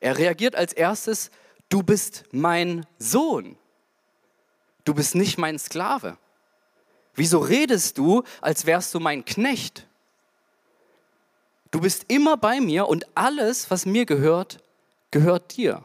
Er 0.00 0.18
reagiert 0.18 0.56
als 0.56 0.72
erstes, 0.72 1.30
du 1.68 1.84
bist 1.84 2.24
mein 2.32 2.84
Sohn, 2.98 3.56
du 4.84 4.94
bist 4.94 5.14
nicht 5.14 5.38
mein 5.38 5.60
Sklave. 5.60 6.18
Wieso 7.14 7.38
redest 7.38 7.98
du, 7.98 8.24
als 8.40 8.66
wärst 8.66 8.92
du 8.92 8.98
mein 8.98 9.24
Knecht? 9.24 9.86
Du 11.70 11.80
bist 11.80 12.06
immer 12.08 12.36
bei 12.36 12.60
mir 12.60 12.88
und 12.88 13.06
alles, 13.16 13.70
was 13.70 13.86
mir 13.86 14.06
gehört, 14.06 14.58
gehört 15.12 15.56
dir. 15.56 15.84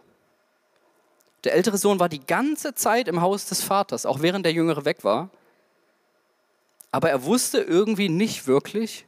Der 1.48 1.54
ältere 1.56 1.78
Sohn 1.78 1.98
war 2.02 2.10
die 2.10 2.20
ganze 2.20 2.76
Zeit 2.76 3.08
im 3.08 3.22
Haus 3.22 3.46
des 3.46 3.64
Vaters, 3.64 4.06
auch 4.06 4.20
während 4.22 4.46
der 4.46 4.52
jüngere 4.52 4.84
weg 4.84 5.06
war. 5.06 5.30
Aber 6.92 7.10
er 7.10 7.24
wusste 7.24 7.60
irgendwie 7.62 8.10
nicht 8.10 8.48
wirklich, 8.48 9.06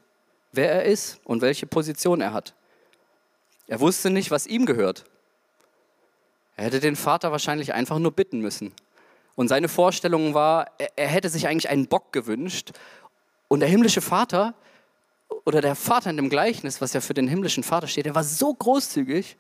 wer 0.54 0.72
er 0.72 0.86
ist 0.86 1.20
und 1.26 1.42
welche 1.42 1.66
Position 1.68 2.22
er 2.22 2.32
hat. 2.32 2.54
Er 3.68 3.82
wusste 3.82 4.10
nicht, 4.10 4.32
was 4.32 4.48
ihm 4.48 4.66
gehört. 4.66 5.04
Er 6.56 6.64
hätte 6.68 6.80
den 6.80 6.96
Vater 6.96 7.34
wahrscheinlich 7.34 7.74
einfach 7.74 8.00
nur 8.00 8.12
bitten 8.14 8.40
müssen. 8.40 8.72
Und 9.36 9.50
seine 9.50 9.68
Vorstellung 9.68 10.34
war, 10.34 10.68
er, 10.96 11.08
hätte 11.10 11.28
sich 11.28 11.46
eigentlich 11.46 11.68
einen 11.70 11.88
Bock 11.90 12.14
gewünscht. 12.14 12.72
Und 13.50 13.60
der 13.60 13.68
himmlische 13.68 14.00
Vater 14.00 14.54
oder 15.44 15.60
der 15.60 15.76
Vater 15.76 16.10
in 16.10 16.16
dem 16.16 16.30
Gleichnis, 16.30 16.80
was 16.80 16.94
ja 16.94 17.02
für 17.02 17.14
den 17.14 17.28
himmlischen 17.28 17.64
Vater 17.64 17.88
steht, 17.90 18.06
der 18.06 18.16
war 18.16 18.24
so 18.24 18.54
großzügig, 18.54 19.36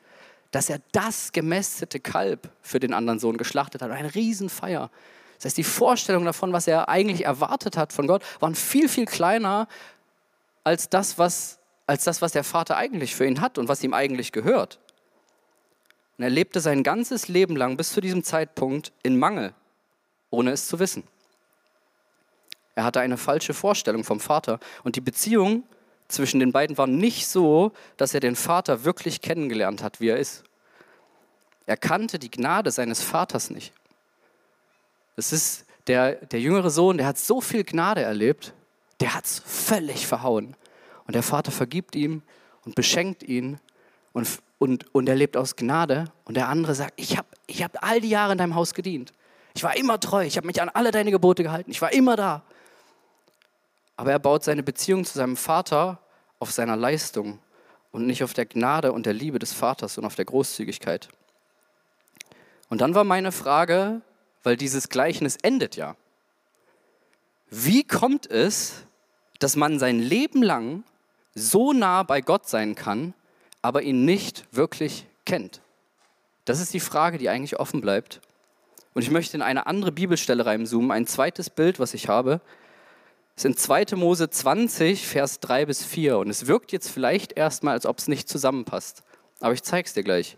dass 0.51 0.69
er 0.69 0.79
das 0.91 1.31
gemästete 1.31 1.99
Kalb 1.99 2.49
für 2.61 2.79
den 2.79 2.93
anderen 2.93 3.19
Sohn 3.19 3.37
geschlachtet 3.37 3.81
hat. 3.81 3.91
Eine 3.91 4.15
Riesenfeier. 4.15 4.89
Das 5.37 5.45
heißt, 5.45 5.57
die 5.57 5.63
Vorstellung 5.63 6.25
davon, 6.25 6.53
was 6.53 6.67
er 6.67 6.89
eigentlich 6.89 7.25
erwartet 7.25 7.77
hat 7.77 7.93
von 7.93 8.07
Gott, 8.07 8.23
waren 8.39 8.55
viel, 8.55 8.89
viel 8.89 9.05
kleiner 9.05 9.67
als 10.63 10.89
das, 10.89 11.17
was, 11.17 11.59
als 11.87 12.03
das, 12.03 12.21
was 12.21 12.31
der 12.31 12.43
Vater 12.43 12.77
eigentlich 12.77 13.15
für 13.15 13.25
ihn 13.25 13.41
hat 13.41 13.57
und 13.57 13.67
was 13.67 13.83
ihm 13.83 13.93
eigentlich 13.93 14.31
gehört. 14.31 14.79
Und 16.17 16.23
er 16.23 16.29
lebte 16.29 16.59
sein 16.59 16.83
ganzes 16.83 17.27
Leben 17.27 17.55
lang 17.55 17.77
bis 17.77 17.93
zu 17.93 18.01
diesem 18.01 18.23
Zeitpunkt 18.23 18.91
in 19.03 19.17
Mangel, 19.17 19.53
ohne 20.31 20.51
es 20.51 20.67
zu 20.67 20.79
wissen. 20.79 21.03
Er 22.75 22.83
hatte 22.85 22.99
eine 22.99 23.17
falsche 23.17 23.53
Vorstellung 23.53 24.03
vom 24.03 24.19
Vater 24.19 24.59
und 24.83 24.95
die 24.95 25.01
Beziehung 25.01 25.63
zwischen 26.09 26.39
den 26.39 26.51
beiden 26.51 26.77
war 26.77 26.87
nicht 26.87 27.27
so, 27.27 27.71
dass 27.95 28.13
er 28.13 28.19
den 28.19 28.35
Vater 28.35 28.83
wirklich 28.83 29.21
kennengelernt 29.21 29.81
hat, 29.81 30.01
wie 30.01 30.09
er 30.09 30.17
ist. 30.17 30.43
Er 31.67 31.77
kannte 31.77 32.17
die 32.19 32.31
Gnade 32.31 32.71
seines 32.71 33.01
Vaters 33.03 33.51
nicht. 33.51 33.71
Es 35.15 35.31
ist 35.31 35.65
der, 35.85 36.15
der 36.15 36.39
jüngere 36.41 36.71
Sohn, 36.71 36.97
der 36.97 37.05
hat 37.05 37.19
so 37.19 37.41
viel 37.41 37.63
Gnade 37.63 38.01
erlebt, 38.01 38.53
der 38.99 39.13
hat 39.13 39.25
es 39.25 39.39
völlig 39.45 40.07
verhauen. 40.07 40.55
Und 41.05 41.13
der 41.15 41.23
Vater 41.23 41.51
vergibt 41.51 41.95
ihm 41.95 42.23
und 42.65 42.73
beschenkt 42.75 43.21
ihn 43.23 43.59
und, 44.13 44.27
und, 44.57 44.93
und 44.95 45.07
er 45.07 45.15
lebt 45.15 45.37
aus 45.37 45.55
Gnade. 45.55 46.05
Und 46.25 46.35
der 46.37 46.49
andere 46.49 46.73
sagt, 46.73 46.93
ich 46.97 47.17
habe 47.17 47.27
ich 47.45 47.63
hab 47.63 47.83
all 47.87 48.01
die 48.01 48.09
Jahre 48.09 48.31
in 48.31 48.37
deinem 48.39 48.55
Haus 48.55 48.73
gedient. 48.73 49.13
Ich 49.55 49.61
war 49.63 49.77
immer 49.77 49.99
treu, 49.99 50.23
ich 50.23 50.37
habe 50.37 50.47
mich 50.47 50.61
an 50.61 50.69
alle 50.69 50.91
deine 50.91 51.11
Gebote 51.11 51.43
gehalten, 51.43 51.69
ich 51.69 51.81
war 51.81 51.93
immer 51.93 52.15
da. 52.15 52.43
Aber 53.99 54.11
er 54.13 54.19
baut 54.19 54.45
seine 54.45 54.63
Beziehung 54.63 55.03
zu 55.03 55.15
seinem 55.17 55.35
Vater 55.35 55.99
auf 56.39 56.51
seiner 56.51 56.77
Leistung 56.77 57.39
und 57.91 58.05
nicht 58.07 58.23
auf 58.23 58.31
der 58.33 58.45
Gnade 58.45 58.93
und 58.93 59.05
der 59.05 59.11
Liebe 59.11 59.39
des 59.39 59.51
Vaters 59.51 59.97
und 59.97 60.05
auf 60.05 60.15
der 60.15 60.23
Großzügigkeit. 60.23 61.09
Und 62.69 62.79
dann 62.79 62.95
war 62.95 63.03
meine 63.03 63.33
Frage, 63.33 63.99
weil 64.43 64.55
dieses 64.55 64.87
Gleichnis 64.87 65.35
endet 65.41 65.75
ja. 65.75 65.97
Wie 67.49 67.83
kommt 67.83 68.25
es, 68.31 68.85
dass 69.39 69.57
man 69.57 69.79
sein 69.79 69.99
Leben 69.99 70.43
lang 70.43 70.85
so 71.35 71.73
nah 71.73 72.03
bei 72.03 72.21
Gott 72.21 72.47
sein 72.47 72.75
kann, 72.75 73.13
aber 73.61 73.81
ihn 73.81 74.05
nicht 74.05 74.45
wirklich 74.55 75.07
kennt? 75.25 75.59
Das 76.45 76.61
ist 76.61 76.73
die 76.73 76.79
Frage, 76.79 77.17
die 77.17 77.27
eigentlich 77.27 77.59
offen 77.59 77.81
bleibt. 77.81 78.21
Und 78.93 79.01
ich 79.01 79.11
möchte 79.11 79.35
in 79.35 79.41
eine 79.41 79.65
andere 79.67 79.91
Bibelstelle 79.91 80.45
reinzoomen, 80.45 80.89
ein 80.93 81.05
zweites 81.05 81.49
Bild, 81.49 81.79
was 81.81 81.93
ich 81.93 82.07
habe, 82.07 82.39
ist 83.39 83.45
in 83.45 83.55
2. 83.55 83.95
Mose 83.95 84.29
20, 84.29 85.07
Vers 85.07 85.39
3 85.39 85.65
bis 85.65 85.83
4. 85.85 86.17
Und 86.17 86.29
es 86.29 86.47
wirkt 86.47 86.73
jetzt 86.73 86.89
vielleicht 86.89 87.37
erstmal, 87.37 87.73
als 87.73 87.85
ob 87.85 87.97
es 87.97 88.09
nicht 88.09 88.27
zusammenpasst. 88.27 89.01
Aber 89.39 89.53
ich 89.53 89.63
zeige 89.63 89.87
es 89.87 89.93
dir 89.93 90.03
gleich. 90.03 90.37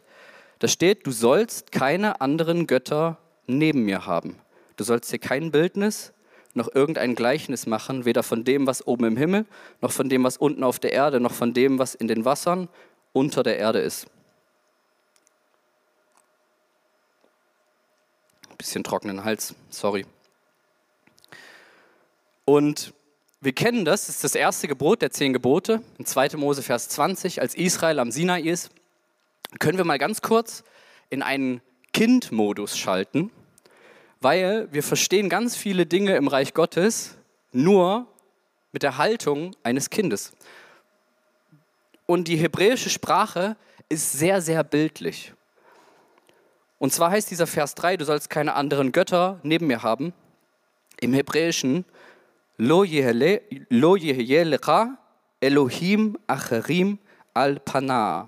Da 0.59 0.67
steht, 0.67 1.07
du 1.07 1.11
sollst 1.11 1.71
keine 1.71 2.21
anderen 2.21 2.67
Götter 2.67 3.17
neben 3.47 3.83
mir 3.85 4.05
haben. 4.05 4.39
Du 4.75 4.83
sollst 4.83 5.11
dir 5.11 5.17
kein 5.17 5.49
Bildnis 5.51 6.13
noch 6.53 6.69
irgendein 6.75 7.15
Gleichnis 7.15 7.65
machen, 7.65 8.05
weder 8.05 8.21
von 8.21 8.43
dem, 8.43 8.67
was 8.67 8.85
oben 8.85 9.05
im 9.05 9.17
Himmel, 9.17 9.45
noch 9.81 9.91
von 9.91 10.07
dem, 10.07 10.23
was 10.23 10.37
unten 10.37 10.63
auf 10.63 10.77
der 10.77 10.91
Erde, 10.93 11.19
noch 11.19 11.33
von 11.33 11.53
dem, 11.55 11.79
was 11.79 11.95
in 11.95 12.07
den 12.07 12.23
Wassern 12.23 12.67
unter 13.13 13.41
der 13.41 13.57
Erde 13.57 13.79
ist. 13.79 14.05
Ein 18.51 18.57
bisschen 18.57 18.83
trockenen 18.83 19.23
Hals, 19.23 19.55
sorry. 19.69 20.05
Und 22.51 22.93
wir 23.39 23.53
kennen 23.53 23.85
das, 23.85 24.07
das 24.07 24.15
ist 24.15 24.23
das 24.25 24.35
erste 24.35 24.67
Gebot 24.67 25.01
der 25.01 25.09
zehn 25.09 25.31
Gebote, 25.31 25.81
in 25.97 26.05
2. 26.05 26.35
Mose 26.35 26.61
Vers 26.61 26.89
20, 26.89 27.39
als 27.39 27.55
Israel 27.55 27.97
am 27.97 28.11
Sinai 28.11 28.41
ist. 28.41 28.71
Können 29.61 29.77
wir 29.77 29.85
mal 29.85 29.97
ganz 29.97 30.21
kurz 30.21 30.65
in 31.09 31.23
einen 31.23 31.61
Kindmodus 31.93 32.77
schalten, 32.77 33.31
weil 34.19 34.67
wir 34.73 34.83
verstehen 34.83 35.29
ganz 35.29 35.55
viele 35.55 35.85
Dinge 35.85 36.17
im 36.17 36.27
Reich 36.27 36.53
Gottes 36.53 37.15
nur 37.53 38.05
mit 38.73 38.83
der 38.83 38.97
Haltung 38.97 39.55
eines 39.63 39.89
Kindes. 39.89 40.33
Und 42.05 42.27
die 42.27 42.35
hebräische 42.35 42.89
Sprache 42.89 43.55
ist 43.87 44.11
sehr, 44.11 44.41
sehr 44.41 44.65
bildlich. 44.65 45.31
Und 46.79 46.91
zwar 46.91 47.11
heißt 47.11 47.31
dieser 47.31 47.47
Vers 47.47 47.75
3, 47.75 47.95
du 47.95 48.03
sollst 48.03 48.29
keine 48.29 48.55
anderen 48.55 48.91
Götter 48.91 49.39
neben 49.41 49.67
mir 49.67 49.83
haben. 49.83 50.11
Im 50.99 51.13
Hebräischen 51.13 51.85
lo 52.61 52.85
יהיה, 52.85 53.13
לא 53.71 53.97
יהיה 53.97 54.43
לך 54.43 54.71
אלוהים 55.43 56.13
Lo 56.27 56.97
על 57.35 57.57
פנה. 57.65 58.25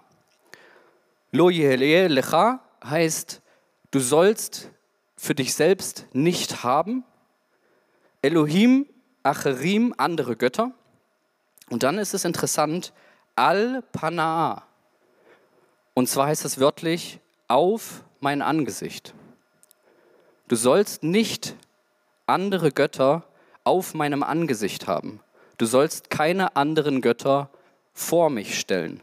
heißt, 2.83 3.41
du 3.91 3.99
sollst 3.99 4.69
für 5.15 5.35
dich 5.35 5.53
selbst 5.53 6.05
nicht 6.13 6.63
haben. 6.63 7.03
Elohim, 8.23 8.87
Acherim, 9.23 9.93
andere 9.97 10.35
Götter. 10.35 10.71
Und 11.69 11.83
dann 11.83 11.97
ist 11.99 12.13
es 12.15 12.25
interessant, 12.25 12.91
Al-Panaa. 13.35 14.63
Und 15.93 16.07
zwar 16.09 16.25
heißt 16.27 16.43
es 16.45 16.59
wörtlich 16.59 17.19
auf 17.47 18.03
mein 18.19 18.41
Angesicht. 18.41 19.13
Du 20.47 20.55
sollst 20.55 21.03
nicht 21.03 21.55
andere 22.25 22.71
Götter 22.71 23.25
auf 23.63 23.93
meinem 23.93 24.23
Angesicht 24.23 24.87
haben. 24.87 25.19
Du 25.57 25.65
sollst 25.65 26.09
keine 26.09 26.55
anderen 26.55 27.01
Götter 27.01 27.49
vor 27.93 28.29
mich 28.29 28.59
stellen. 28.59 29.01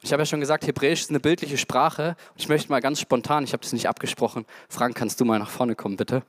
Ich 0.00 0.12
habe 0.12 0.22
ja 0.22 0.26
schon 0.26 0.40
gesagt, 0.40 0.66
Hebräisch 0.66 1.02
ist 1.02 1.10
eine 1.10 1.20
bildliche 1.20 1.58
Sprache. 1.58 2.16
Ich 2.36 2.48
möchte 2.48 2.70
mal 2.70 2.80
ganz 2.80 3.00
spontan, 3.00 3.44
ich 3.44 3.52
habe 3.52 3.62
das 3.62 3.72
nicht 3.72 3.88
abgesprochen, 3.88 4.44
Frank, 4.68 4.96
kannst 4.96 5.20
du 5.20 5.24
mal 5.24 5.38
nach 5.38 5.50
vorne 5.50 5.74
kommen, 5.74 5.96
bitte? 5.96 6.22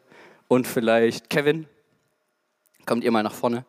Und 0.47 0.65
vielleicht 0.67 1.29
Kevin, 1.29 1.67
kommt 2.85 3.03
ihr 3.03 3.11
mal 3.11 3.23
nach 3.23 3.33
vorne. 3.33 3.65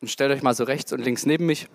Und 0.00 0.08
stellt 0.08 0.30
euch 0.30 0.42
mal 0.42 0.54
so 0.54 0.64
rechts 0.64 0.92
und 0.92 1.00
links 1.04 1.26
neben 1.26 1.46
mich. 1.46 1.68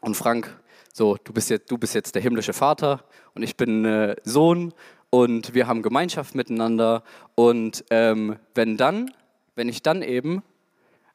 Und 0.00 0.16
Frank, 0.16 0.58
so, 0.92 1.16
du 1.22 1.32
bist 1.32 1.48
jetzt, 1.50 1.70
du 1.70 1.78
bist 1.78 1.94
jetzt 1.94 2.14
der 2.14 2.22
himmlische 2.22 2.52
Vater 2.52 3.04
und 3.34 3.42
ich 3.42 3.56
bin 3.56 3.84
äh, 3.84 4.16
Sohn 4.24 4.74
und 5.14 5.54
wir 5.54 5.68
haben 5.68 5.82
Gemeinschaft 5.82 6.34
miteinander. 6.34 7.04
Und 7.36 7.84
ähm, 7.90 8.36
wenn 8.56 8.76
dann, 8.76 9.12
wenn 9.54 9.68
ich 9.68 9.80
dann 9.80 10.02
eben 10.02 10.42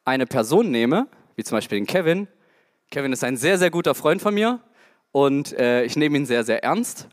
eine 0.06 0.26
Person 0.26 0.72
nehme, 0.72 1.08
wie 1.36 1.44
zum 1.44 1.58
Beispiel 1.58 1.78
den 1.78 1.86
Kevin, 1.86 2.30
Kevin 2.92 3.12
ist 3.12 3.26
ein 3.26 3.36
sehr, 3.36 3.58
sehr 3.58 3.72
guter 3.72 3.96
Freund 3.96 4.22
von 4.22 4.34
mir 4.34 4.62
und 5.12 5.52
äh, 5.60 5.84
ich 5.84 5.98
nehme 5.98 6.16
ihn 6.16 6.26
sehr, 6.26 6.46
sehr 6.46 6.64
ernst. 6.64 7.10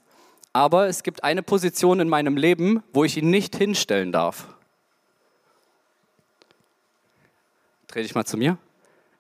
Aber 0.53 0.87
es 0.87 1.03
gibt 1.03 1.25
eine 1.25 1.43
Position 1.43 1.99
in 1.99 2.09
meinem 2.09 2.37
Leben, 2.37 2.85
wo 2.93 3.03
ich 3.03 3.17
ihn 3.17 3.31
nicht 3.31 3.57
hinstellen 3.57 4.13
darf. 4.13 4.47
Dreh 7.89 8.03
dich 8.03 8.15
mal 8.15 8.25
zu 8.25 8.37
mir. 8.37 8.59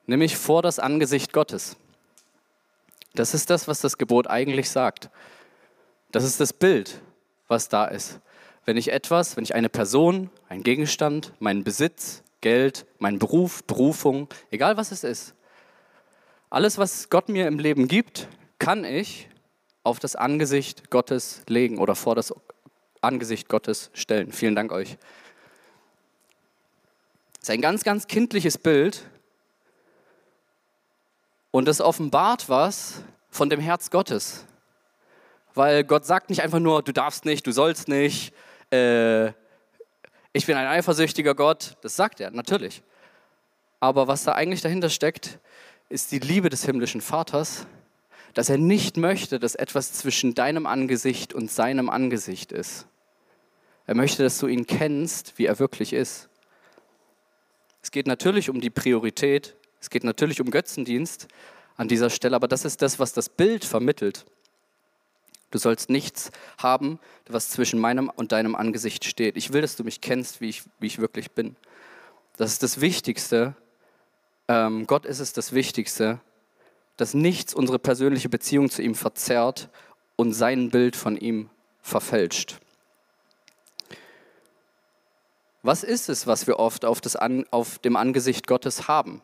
Nämlich 0.06 0.36
vor 0.36 0.62
das 0.62 0.78
Angesicht 0.78 1.32
Gottes. 1.32 1.76
Das 3.16 3.34
ist 3.34 3.50
das, 3.50 3.66
was 3.66 3.80
das 3.80 3.98
Gebot 3.98 4.28
eigentlich 4.28 4.70
sagt. 4.70 5.10
Das 6.12 6.22
ist 6.22 6.38
das 6.40 6.52
Bild, 6.52 7.00
was 7.48 7.68
da 7.68 7.86
ist. 7.86 8.20
Wenn 8.64 8.76
ich 8.76 8.90
etwas, 8.90 9.36
wenn 9.36 9.44
ich 9.44 9.54
eine 9.54 9.68
Person, 9.68 10.30
einen 10.48 10.62
Gegenstand, 10.62 11.32
meinen 11.40 11.62
Besitz, 11.62 12.22
Geld, 12.40 12.86
meinen 12.98 13.18
Beruf, 13.18 13.64
Berufung, 13.64 14.28
egal 14.50 14.76
was 14.76 14.92
es 14.92 15.04
ist, 15.04 15.34
alles, 16.50 16.78
was 16.78 17.08
Gott 17.10 17.28
mir 17.28 17.46
im 17.48 17.58
Leben 17.58 17.88
gibt, 17.88 18.28
kann 18.58 18.84
ich 18.84 19.28
auf 19.84 19.98
das 19.98 20.16
Angesicht 20.16 20.90
Gottes 20.90 21.42
legen 21.48 21.78
oder 21.78 21.94
vor 21.94 22.14
das 22.14 22.34
Angesicht 23.00 23.48
Gottes 23.48 23.90
stellen. 23.94 24.32
Vielen 24.32 24.54
Dank 24.56 24.72
euch. 24.72 24.96
Das 27.38 27.48
ist 27.48 27.50
ein 27.50 27.60
ganz, 27.60 27.84
ganz 27.84 28.06
kindliches 28.08 28.58
Bild 28.58 29.08
und 31.52 31.68
es 31.68 31.80
offenbart 31.80 32.48
was 32.48 33.02
von 33.30 33.48
dem 33.50 33.60
Herz 33.60 33.90
Gottes 33.90 34.44
weil 35.56 35.84
Gott 35.84 36.04
sagt 36.04 36.28
nicht 36.28 36.42
einfach 36.42 36.58
nur, 36.58 36.82
du 36.82 36.92
darfst 36.92 37.24
nicht, 37.24 37.46
du 37.46 37.50
sollst 37.52 37.88
nicht, 37.88 38.32
äh, 38.70 39.28
ich 40.32 40.44
bin 40.44 40.56
ein 40.56 40.66
eifersüchtiger 40.66 41.34
Gott. 41.34 41.76
Das 41.80 41.96
sagt 41.96 42.20
er, 42.20 42.30
natürlich. 42.30 42.82
Aber 43.80 44.06
was 44.06 44.24
da 44.24 44.32
eigentlich 44.32 44.60
dahinter 44.60 44.90
steckt, 44.90 45.38
ist 45.88 46.12
die 46.12 46.18
Liebe 46.18 46.50
des 46.50 46.64
himmlischen 46.66 47.00
Vaters, 47.00 47.66
dass 48.34 48.50
er 48.50 48.58
nicht 48.58 48.98
möchte, 48.98 49.38
dass 49.38 49.54
etwas 49.54 49.94
zwischen 49.94 50.34
deinem 50.34 50.66
Angesicht 50.66 51.32
und 51.32 51.50
seinem 51.50 51.88
Angesicht 51.88 52.52
ist. 52.52 52.86
Er 53.86 53.94
möchte, 53.94 54.22
dass 54.24 54.38
du 54.38 54.46
ihn 54.48 54.66
kennst, 54.66 55.38
wie 55.38 55.46
er 55.46 55.58
wirklich 55.58 55.94
ist. 55.94 56.28
Es 57.82 57.90
geht 57.90 58.06
natürlich 58.06 58.50
um 58.50 58.60
die 58.60 58.68
Priorität, 58.70 59.56
es 59.80 59.88
geht 59.88 60.04
natürlich 60.04 60.40
um 60.42 60.50
Götzendienst 60.50 61.28
an 61.76 61.88
dieser 61.88 62.10
Stelle, 62.10 62.34
aber 62.36 62.48
das 62.48 62.64
ist 62.66 62.82
das, 62.82 62.98
was 62.98 63.12
das 63.14 63.28
Bild 63.30 63.64
vermittelt. 63.64 64.26
Du 65.50 65.58
sollst 65.58 65.90
nichts 65.90 66.30
haben, 66.58 66.98
was 67.28 67.50
zwischen 67.50 67.78
meinem 67.78 68.08
und 68.10 68.32
deinem 68.32 68.54
Angesicht 68.56 69.04
steht. 69.04 69.36
Ich 69.36 69.52
will, 69.52 69.62
dass 69.62 69.76
du 69.76 69.84
mich 69.84 70.00
kennst, 70.00 70.40
wie 70.40 70.48
ich, 70.48 70.62
wie 70.80 70.86
ich 70.86 70.98
wirklich 70.98 71.30
bin. 71.32 71.56
Das 72.36 72.52
ist 72.52 72.62
das 72.62 72.80
Wichtigste. 72.80 73.54
Ähm, 74.48 74.86
Gott 74.86 75.06
ist 75.06 75.20
es 75.20 75.32
das 75.32 75.52
Wichtigste, 75.52 76.20
dass 76.96 77.14
nichts 77.14 77.54
unsere 77.54 77.78
persönliche 77.78 78.28
Beziehung 78.28 78.70
zu 78.70 78.82
ihm 78.82 78.94
verzerrt 78.94 79.68
und 80.16 80.32
sein 80.32 80.70
Bild 80.70 80.96
von 80.96 81.16
ihm 81.16 81.48
verfälscht. 81.80 82.56
Was 85.62 85.82
ist 85.84 86.08
es, 86.08 86.26
was 86.26 86.46
wir 86.46 86.58
oft 86.58 86.84
auf, 86.84 87.00
An 87.16 87.44
auf 87.50 87.78
dem 87.78 87.96
Angesicht 87.96 88.46
Gottes 88.46 88.88
haben? 88.88 89.20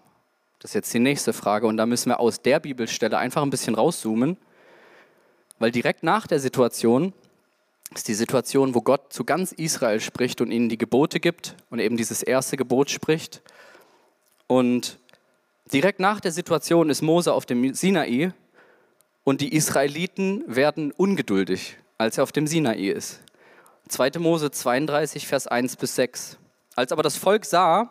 Das 0.60 0.72
ist 0.72 0.74
jetzt 0.74 0.94
die 0.94 0.98
nächste 1.00 1.32
Frage 1.32 1.66
und 1.66 1.76
da 1.76 1.86
müssen 1.86 2.10
wir 2.10 2.20
aus 2.20 2.42
der 2.42 2.60
Bibelstelle 2.60 3.18
einfach 3.18 3.42
ein 3.42 3.50
bisschen 3.50 3.74
rauszoomen 3.74 4.36
weil 5.62 5.71
direkt 5.71 6.02
nach 6.02 6.26
der 6.26 6.40
Situation 6.40 7.12
ist 7.95 8.09
die 8.09 8.14
Situation, 8.14 8.75
wo 8.75 8.81
Gott 8.83 9.12
zu 9.12 9.23
ganz 9.23 9.52
Israel 9.52 10.00
spricht 10.00 10.40
und 10.40 10.50
ihnen 10.50 10.69
die 10.69 10.76
Gebote 10.76 11.21
gibt 11.21 11.54
und 11.71 11.78
eben 11.78 11.97
dieses 11.97 12.25
erste 12.25 12.57
Gebot 12.57 12.90
spricht. 12.90 13.42
Und 14.49 14.99
direkt 15.73 16.00
nach 16.00 16.19
der 16.19 16.33
Situation 16.33 16.90
ist 16.90 17.00
Mose 17.00 17.33
auf 17.33 17.47
dem 17.47 17.75
Sinai 17.75 18.33
und 19.23 19.40
die 19.40 19.54
Israeliten 19.54 20.42
werden 20.49 20.90
ungeduldig, 20.90 21.76
als 21.97 22.16
er 22.19 22.25
auf 22.25 22.33
dem 22.33 22.49
Sinai 22.49 22.75
ist. 22.88 23.21
2. 23.87 24.19
Mose 24.19 24.50
32, 24.50 25.28
Vers 25.28 25.47
1 25.47 25.76
bis 25.76 25.95
6. 25.95 26.38
Als 26.75 26.90
aber 26.90 27.04
das 27.04 27.16
Volk 27.16 27.45
sah, 27.45 27.88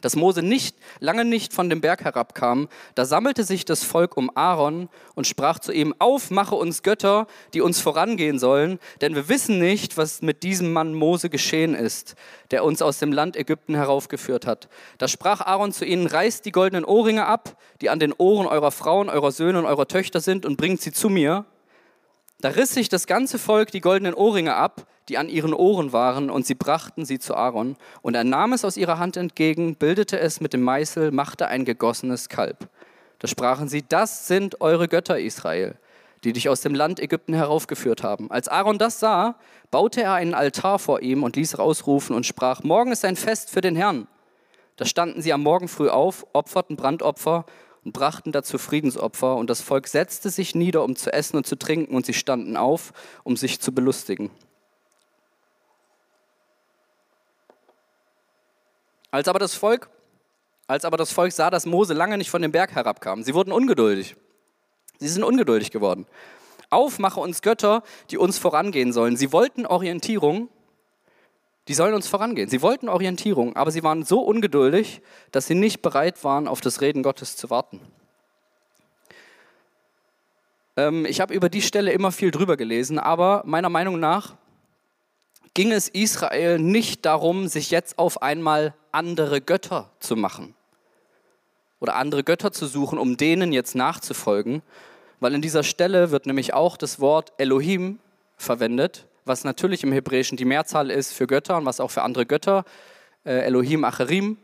dass 0.00 0.16
Mose 0.16 0.42
nicht, 0.42 0.76
lange 0.98 1.24
nicht 1.24 1.52
von 1.52 1.68
dem 1.70 1.80
Berg 1.80 2.04
herabkam, 2.04 2.68
da 2.94 3.04
sammelte 3.04 3.44
sich 3.44 3.64
das 3.64 3.84
Volk 3.84 4.16
um 4.16 4.30
Aaron 4.34 4.88
und 5.14 5.26
sprach 5.26 5.58
zu 5.58 5.72
ihm, 5.72 5.94
auf, 5.98 6.30
mache 6.30 6.54
uns 6.54 6.82
Götter, 6.82 7.26
die 7.54 7.60
uns 7.60 7.80
vorangehen 7.80 8.38
sollen, 8.38 8.78
denn 9.00 9.14
wir 9.14 9.28
wissen 9.28 9.58
nicht, 9.58 9.96
was 9.96 10.22
mit 10.22 10.42
diesem 10.42 10.72
Mann 10.72 10.94
Mose 10.94 11.30
geschehen 11.30 11.74
ist, 11.74 12.14
der 12.50 12.64
uns 12.64 12.82
aus 12.82 12.98
dem 12.98 13.12
Land 13.12 13.36
Ägypten 13.36 13.74
heraufgeführt 13.74 14.46
hat. 14.46 14.68
Da 14.98 15.08
sprach 15.08 15.40
Aaron 15.40 15.72
zu 15.72 15.84
ihnen, 15.84 16.06
reißt 16.06 16.44
die 16.44 16.52
goldenen 16.52 16.84
Ohrringe 16.84 17.26
ab, 17.26 17.56
die 17.80 17.90
an 17.90 18.00
den 18.00 18.12
Ohren 18.16 18.46
eurer 18.46 18.70
Frauen, 18.70 19.08
eurer 19.08 19.32
Söhne 19.32 19.58
und 19.58 19.66
eurer 19.66 19.86
Töchter 19.88 20.20
sind, 20.20 20.44
und 20.46 20.56
bringt 20.56 20.80
sie 20.80 20.92
zu 20.92 21.08
mir. 21.08 21.44
Da 22.40 22.48
riss 22.48 22.72
sich 22.72 22.88
das 22.88 23.06
ganze 23.06 23.38
Volk 23.38 23.70
die 23.70 23.80
goldenen 23.80 24.14
Ohrringe 24.14 24.54
ab, 24.54 24.86
die 25.08 25.18
an 25.18 25.28
ihren 25.28 25.52
Ohren 25.52 25.92
waren, 25.92 26.30
und 26.30 26.46
sie 26.46 26.54
brachten 26.54 27.04
sie 27.04 27.18
zu 27.18 27.34
Aaron. 27.34 27.76
Und 28.02 28.14
er 28.14 28.24
nahm 28.24 28.52
es 28.52 28.64
aus 28.64 28.76
ihrer 28.76 28.98
Hand 28.98 29.16
entgegen, 29.16 29.74
bildete 29.76 30.18
es 30.18 30.40
mit 30.40 30.52
dem 30.54 30.62
Meißel, 30.62 31.10
machte 31.10 31.48
ein 31.48 31.64
gegossenes 31.64 32.28
Kalb. 32.28 32.68
Da 33.18 33.28
sprachen 33.28 33.68
sie, 33.68 33.82
das 33.86 34.26
sind 34.26 34.60
eure 34.62 34.88
Götter 34.88 35.18
Israel, 35.18 35.76
die 36.24 36.32
dich 36.32 36.48
aus 36.48 36.62
dem 36.62 36.74
Land 36.74 36.98
Ägypten 37.00 37.34
heraufgeführt 37.34 38.02
haben. 38.02 38.30
Als 38.30 38.48
Aaron 38.48 38.78
das 38.78 39.00
sah, 39.00 39.34
baute 39.70 40.02
er 40.02 40.14
einen 40.14 40.32
Altar 40.32 40.78
vor 40.78 41.02
ihm 41.02 41.22
und 41.22 41.36
ließ 41.36 41.58
rausrufen 41.58 42.16
und 42.16 42.24
sprach, 42.24 42.62
morgen 42.62 42.92
ist 42.92 43.04
ein 43.04 43.16
Fest 43.16 43.50
für 43.50 43.60
den 43.60 43.76
Herrn. 43.76 44.06
Da 44.76 44.86
standen 44.86 45.20
sie 45.20 45.34
am 45.34 45.42
Morgen 45.42 45.68
früh 45.68 45.88
auf, 45.90 46.24
opferten 46.32 46.76
Brandopfer 46.76 47.44
und 47.84 47.92
brachten 47.92 48.32
dazu 48.32 48.58
Friedensopfer, 48.58 49.36
und 49.36 49.48
das 49.48 49.60
Volk 49.62 49.88
setzte 49.88 50.30
sich 50.30 50.54
nieder, 50.54 50.82
um 50.84 50.96
zu 50.96 51.12
essen 51.12 51.36
und 51.36 51.46
zu 51.46 51.56
trinken, 51.58 51.94
und 51.94 52.04
sie 52.06 52.12
standen 52.14 52.56
auf, 52.56 52.92
um 53.24 53.36
sich 53.36 53.60
zu 53.60 53.72
belustigen. 53.72 54.30
Als 59.10 59.28
aber 59.28 59.38
das 59.38 59.54
Volk, 59.54 59.88
als 60.66 60.84
aber 60.84 60.96
das 60.96 61.10
Volk 61.10 61.32
sah, 61.32 61.50
dass 61.50 61.66
Mose 61.66 61.94
lange 61.94 62.16
nicht 62.18 62.30
von 62.30 62.42
dem 62.42 62.52
Berg 62.52 62.74
herabkam, 62.74 63.22
sie 63.22 63.34
wurden 63.34 63.50
ungeduldig. 63.52 64.14
Sie 64.98 65.08
sind 65.08 65.24
ungeduldig 65.24 65.70
geworden. 65.70 66.06
Aufmache 66.68 67.18
uns 67.18 67.42
Götter, 67.42 67.82
die 68.10 68.18
uns 68.18 68.38
vorangehen 68.38 68.92
sollen. 68.92 69.16
Sie 69.16 69.32
wollten 69.32 69.66
Orientierung, 69.66 70.48
die 71.70 71.74
sollen 71.74 71.94
uns 71.94 72.08
vorangehen. 72.08 72.48
Sie 72.48 72.62
wollten 72.62 72.88
Orientierung, 72.88 73.54
aber 73.54 73.70
sie 73.70 73.84
waren 73.84 74.04
so 74.04 74.22
ungeduldig, 74.22 75.00
dass 75.30 75.46
sie 75.46 75.54
nicht 75.54 75.82
bereit 75.82 76.24
waren, 76.24 76.48
auf 76.48 76.60
das 76.60 76.80
Reden 76.80 77.04
Gottes 77.04 77.36
zu 77.36 77.48
warten. 77.48 77.80
Ähm, 80.76 81.06
ich 81.06 81.20
habe 81.20 81.32
über 81.32 81.48
die 81.48 81.62
Stelle 81.62 81.92
immer 81.92 82.10
viel 82.10 82.32
drüber 82.32 82.56
gelesen, 82.56 82.98
aber 82.98 83.44
meiner 83.46 83.68
Meinung 83.68 84.00
nach 84.00 84.34
ging 85.54 85.70
es 85.70 85.86
Israel 85.88 86.58
nicht 86.58 87.06
darum, 87.06 87.46
sich 87.46 87.70
jetzt 87.70 88.00
auf 88.00 88.20
einmal 88.20 88.74
andere 88.90 89.40
Götter 89.40 89.90
zu 90.00 90.16
machen 90.16 90.56
oder 91.78 91.94
andere 91.94 92.24
Götter 92.24 92.50
zu 92.50 92.66
suchen, 92.66 92.98
um 92.98 93.16
denen 93.16 93.52
jetzt 93.52 93.76
nachzufolgen, 93.76 94.62
weil 95.20 95.34
in 95.36 95.40
dieser 95.40 95.62
Stelle 95.62 96.10
wird 96.10 96.26
nämlich 96.26 96.52
auch 96.52 96.76
das 96.76 96.98
Wort 96.98 97.32
Elohim 97.38 98.00
verwendet 98.38 99.06
was 99.24 99.44
natürlich 99.44 99.82
im 99.84 99.92
Hebräischen 99.92 100.36
die 100.36 100.44
Mehrzahl 100.44 100.90
ist 100.90 101.12
für 101.12 101.26
Götter 101.26 101.56
und 101.58 101.66
was 101.66 101.80
auch 101.80 101.90
für 101.90 102.02
andere 102.02 102.26
Götter, 102.26 102.64
äh, 103.24 103.32
Elohim, 103.42 103.84
Acherim, 103.84 104.38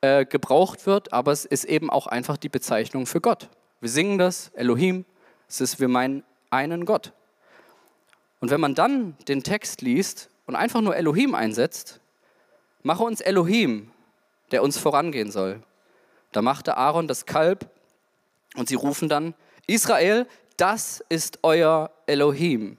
äh, 0.00 0.24
gebraucht 0.24 0.86
wird, 0.86 1.12
aber 1.12 1.32
es 1.32 1.44
ist 1.44 1.64
eben 1.64 1.90
auch 1.90 2.06
einfach 2.06 2.36
die 2.36 2.48
Bezeichnung 2.48 3.06
für 3.06 3.20
Gott. 3.20 3.48
Wir 3.80 3.90
singen 3.90 4.18
das, 4.18 4.50
Elohim, 4.54 5.04
es 5.48 5.60
ist, 5.60 5.80
wir 5.80 5.88
meinen 5.88 6.22
einen 6.50 6.84
Gott. 6.84 7.12
Und 8.40 8.50
wenn 8.50 8.60
man 8.60 8.74
dann 8.74 9.16
den 9.26 9.42
Text 9.42 9.82
liest 9.82 10.30
und 10.46 10.54
einfach 10.54 10.80
nur 10.80 10.94
Elohim 10.94 11.34
einsetzt, 11.34 12.00
mache 12.82 13.02
uns 13.02 13.20
Elohim, 13.20 13.90
der 14.52 14.62
uns 14.62 14.78
vorangehen 14.78 15.30
soll. 15.30 15.60
Da 16.32 16.40
machte 16.40 16.76
Aaron 16.76 17.08
das 17.08 17.26
Kalb 17.26 17.68
und 18.54 18.68
sie 18.68 18.76
rufen 18.76 19.08
dann, 19.08 19.34
Israel, 19.66 20.26
das 20.56 21.02
ist 21.08 21.40
euer 21.42 21.90
Elohim 22.06 22.76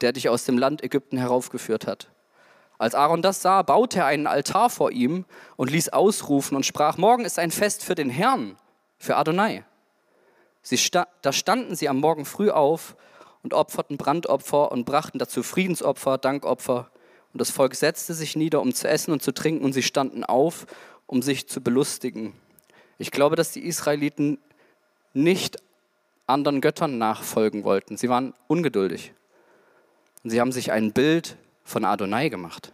der 0.00 0.12
dich 0.12 0.28
aus 0.28 0.44
dem 0.44 0.58
Land 0.58 0.82
Ägypten 0.84 1.16
heraufgeführt 1.16 1.86
hat. 1.86 2.10
Als 2.78 2.94
Aaron 2.94 3.22
das 3.22 3.40
sah, 3.40 3.62
baute 3.62 4.00
er 4.00 4.06
einen 4.06 4.26
Altar 4.26 4.68
vor 4.68 4.90
ihm 4.92 5.24
und 5.56 5.70
ließ 5.70 5.90
ausrufen 5.90 6.56
und 6.56 6.66
sprach, 6.66 6.98
morgen 6.98 7.24
ist 7.24 7.38
ein 7.38 7.50
Fest 7.50 7.82
für 7.82 7.94
den 7.94 8.10
Herrn, 8.10 8.56
für 8.98 9.16
Adonai. 9.16 9.64
Sta 10.64 11.06
da 11.22 11.32
standen 11.32 11.74
sie 11.76 11.88
am 11.88 12.00
Morgen 12.00 12.24
früh 12.26 12.50
auf 12.50 12.96
und 13.42 13.54
opferten 13.54 13.96
Brandopfer 13.96 14.72
und 14.72 14.84
brachten 14.84 15.18
dazu 15.18 15.42
Friedensopfer, 15.42 16.18
Dankopfer. 16.18 16.90
Und 17.32 17.40
das 17.40 17.50
Volk 17.50 17.74
setzte 17.76 18.12
sich 18.14 18.34
nieder, 18.36 18.60
um 18.60 18.74
zu 18.74 18.88
essen 18.88 19.12
und 19.12 19.22
zu 19.22 19.32
trinken, 19.32 19.64
und 19.64 19.72
sie 19.72 19.82
standen 19.84 20.24
auf, 20.24 20.66
um 21.06 21.22
sich 21.22 21.48
zu 21.48 21.60
belustigen. 21.62 22.32
Ich 22.98 23.10
glaube, 23.10 23.36
dass 23.36 23.52
die 23.52 23.64
Israeliten 23.64 24.38
nicht 25.14 25.58
anderen 26.26 26.60
Göttern 26.60 26.98
nachfolgen 26.98 27.62
wollten. 27.62 27.96
Sie 27.96 28.08
waren 28.08 28.34
ungeduldig. 28.48 29.12
Und 30.26 30.30
sie 30.30 30.40
haben 30.40 30.50
sich 30.50 30.72
ein 30.72 30.90
Bild 30.90 31.36
von 31.62 31.84
Adonai 31.84 32.30
gemacht, 32.30 32.72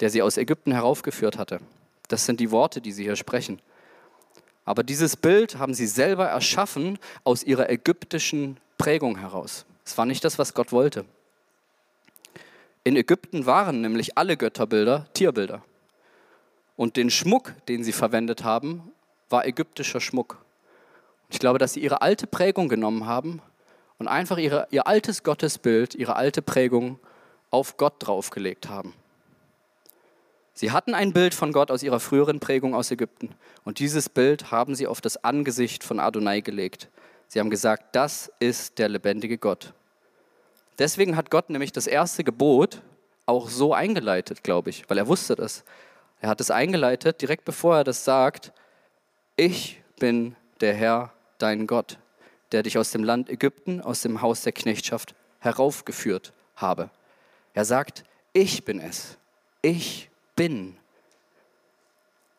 der 0.00 0.08
sie 0.08 0.22
aus 0.22 0.38
Ägypten 0.38 0.72
heraufgeführt 0.72 1.36
hatte. 1.36 1.58
Das 2.08 2.24
sind 2.24 2.40
die 2.40 2.50
Worte, 2.50 2.80
die 2.80 2.92
sie 2.92 3.02
hier 3.02 3.16
sprechen. 3.16 3.60
Aber 4.64 4.82
dieses 4.84 5.16
Bild 5.18 5.58
haben 5.58 5.74
sie 5.74 5.86
selber 5.86 6.24
erschaffen 6.24 6.98
aus 7.24 7.42
ihrer 7.42 7.68
ägyptischen 7.68 8.56
Prägung 8.78 9.18
heraus. 9.18 9.66
Es 9.84 9.98
war 9.98 10.06
nicht 10.06 10.24
das, 10.24 10.38
was 10.38 10.54
Gott 10.54 10.72
wollte. 10.72 11.04
In 12.84 12.96
Ägypten 12.96 13.44
waren 13.44 13.82
nämlich 13.82 14.16
alle 14.16 14.38
Götterbilder 14.38 15.06
Tierbilder. 15.12 15.62
Und 16.74 16.96
den 16.96 17.10
Schmuck, 17.10 17.52
den 17.68 17.84
sie 17.84 17.92
verwendet 17.92 18.44
haben, 18.44 18.92
war 19.28 19.44
ägyptischer 19.46 20.00
Schmuck. 20.00 20.42
Ich 21.28 21.38
glaube, 21.38 21.58
dass 21.58 21.74
sie 21.74 21.80
ihre 21.80 22.00
alte 22.00 22.26
Prägung 22.26 22.70
genommen 22.70 23.04
haben 23.04 23.42
und 24.04 24.08
einfach 24.08 24.36
ihre, 24.36 24.66
ihr 24.70 24.86
altes 24.86 25.22
Gottesbild, 25.22 25.94
ihre 25.94 26.14
alte 26.16 26.42
Prägung 26.42 26.98
auf 27.50 27.78
Gott 27.78 27.94
draufgelegt 28.00 28.68
haben. 28.68 28.92
Sie 30.52 30.72
hatten 30.72 30.92
ein 30.94 31.14
Bild 31.14 31.32
von 31.32 31.52
Gott 31.54 31.70
aus 31.70 31.82
ihrer 31.82 32.00
früheren 32.00 32.38
Prägung 32.38 32.74
aus 32.74 32.90
Ägypten 32.90 33.34
und 33.64 33.78
dieses 33.78 34.10
Bild 34.10 34.50
haben 34.50 34.74
sie 34.74 34.86
auf 34.86 35.00
das 35.00 35.24
Angesicht 35.24 35.82
von 35.84 36.00
Adonai 36.00 36.42
gelegt. 36.42 36.90
Sie 37.28 37.40
haben 37.40 37.48
gesagt, 37.48 37.96
das 37.96 38.30
ist 38.40 38.78
der 38.78 38.90
lebendige 38.90 39.38
Gott. 39.38 39.72
Deswegen 40.78 41.16
hat 41.16 41.30
Gott 41.30 41.48
nämlich 41.48 41.72
das 41.72 41.86
erste 41.86 42.24
Gebot 42.24 42.82
auch 43.24 43.48
so 43.48 43.72
eingeleitet, 43.72 44.44
glaube 44.44 44.68
ich, 44.68 44.84
weil 44.90 44.98
er 44.98 45.06
wusste 45.08 45.34
das. 45.34 45.64
Er 46.20 46.28
hat 46.28 46.42
es 46.42 46.50
eingeleitet, 46.50 47.22
direkt 47.22 47.46
bevor 47.46 47.78
er 47.78 47.84
das 47.84 48.04
sagt, 48.04 48.52
ich 49.36 49.82
bin 49.98 50.36
der 50.60 50.74
Herr, 50.74 51.10
dein 51.38 51.66
Gott 51.66 51.98
der 52.54 52.62
dich 52.62 52.78
aus 52.78 52.92
dem 52.92 53.02
Land 53.02 53.28
Ägypten, 53.30 53.80
aus 53.80 54.02
dem 54.02 54.22
Haus 54.22 54.42
der 54.42 54.52
Knechtschaft 54.52 55.14
heraufgeführt 55.40 56.32
habe. 56.54 56.88
Er 57.52 57.64
sagt, 57.64 58.04
ich 58.32 58.64
bin 58.64 58.78
es. 58.80 59.18
Ich 59.60 60.08
bin. 60.36 60.76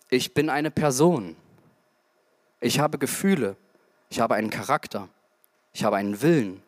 Ich 0.09 0.33
bin 0.33 0.49
eine 0.49 0.71
Person. 0.71 1.35
Ich 2.61 2.79
habe 2.79 2.97
Gefühle. 2.97 3.57
Ich 4.09 4.21
habe 4.21 4.35
einen 4.35 4.49
Charakter. 4.49 5.09
Ich 5.73 5.83
habe 5.83 5.97
einen 5.97 6.21
Willen. 6.21 6.63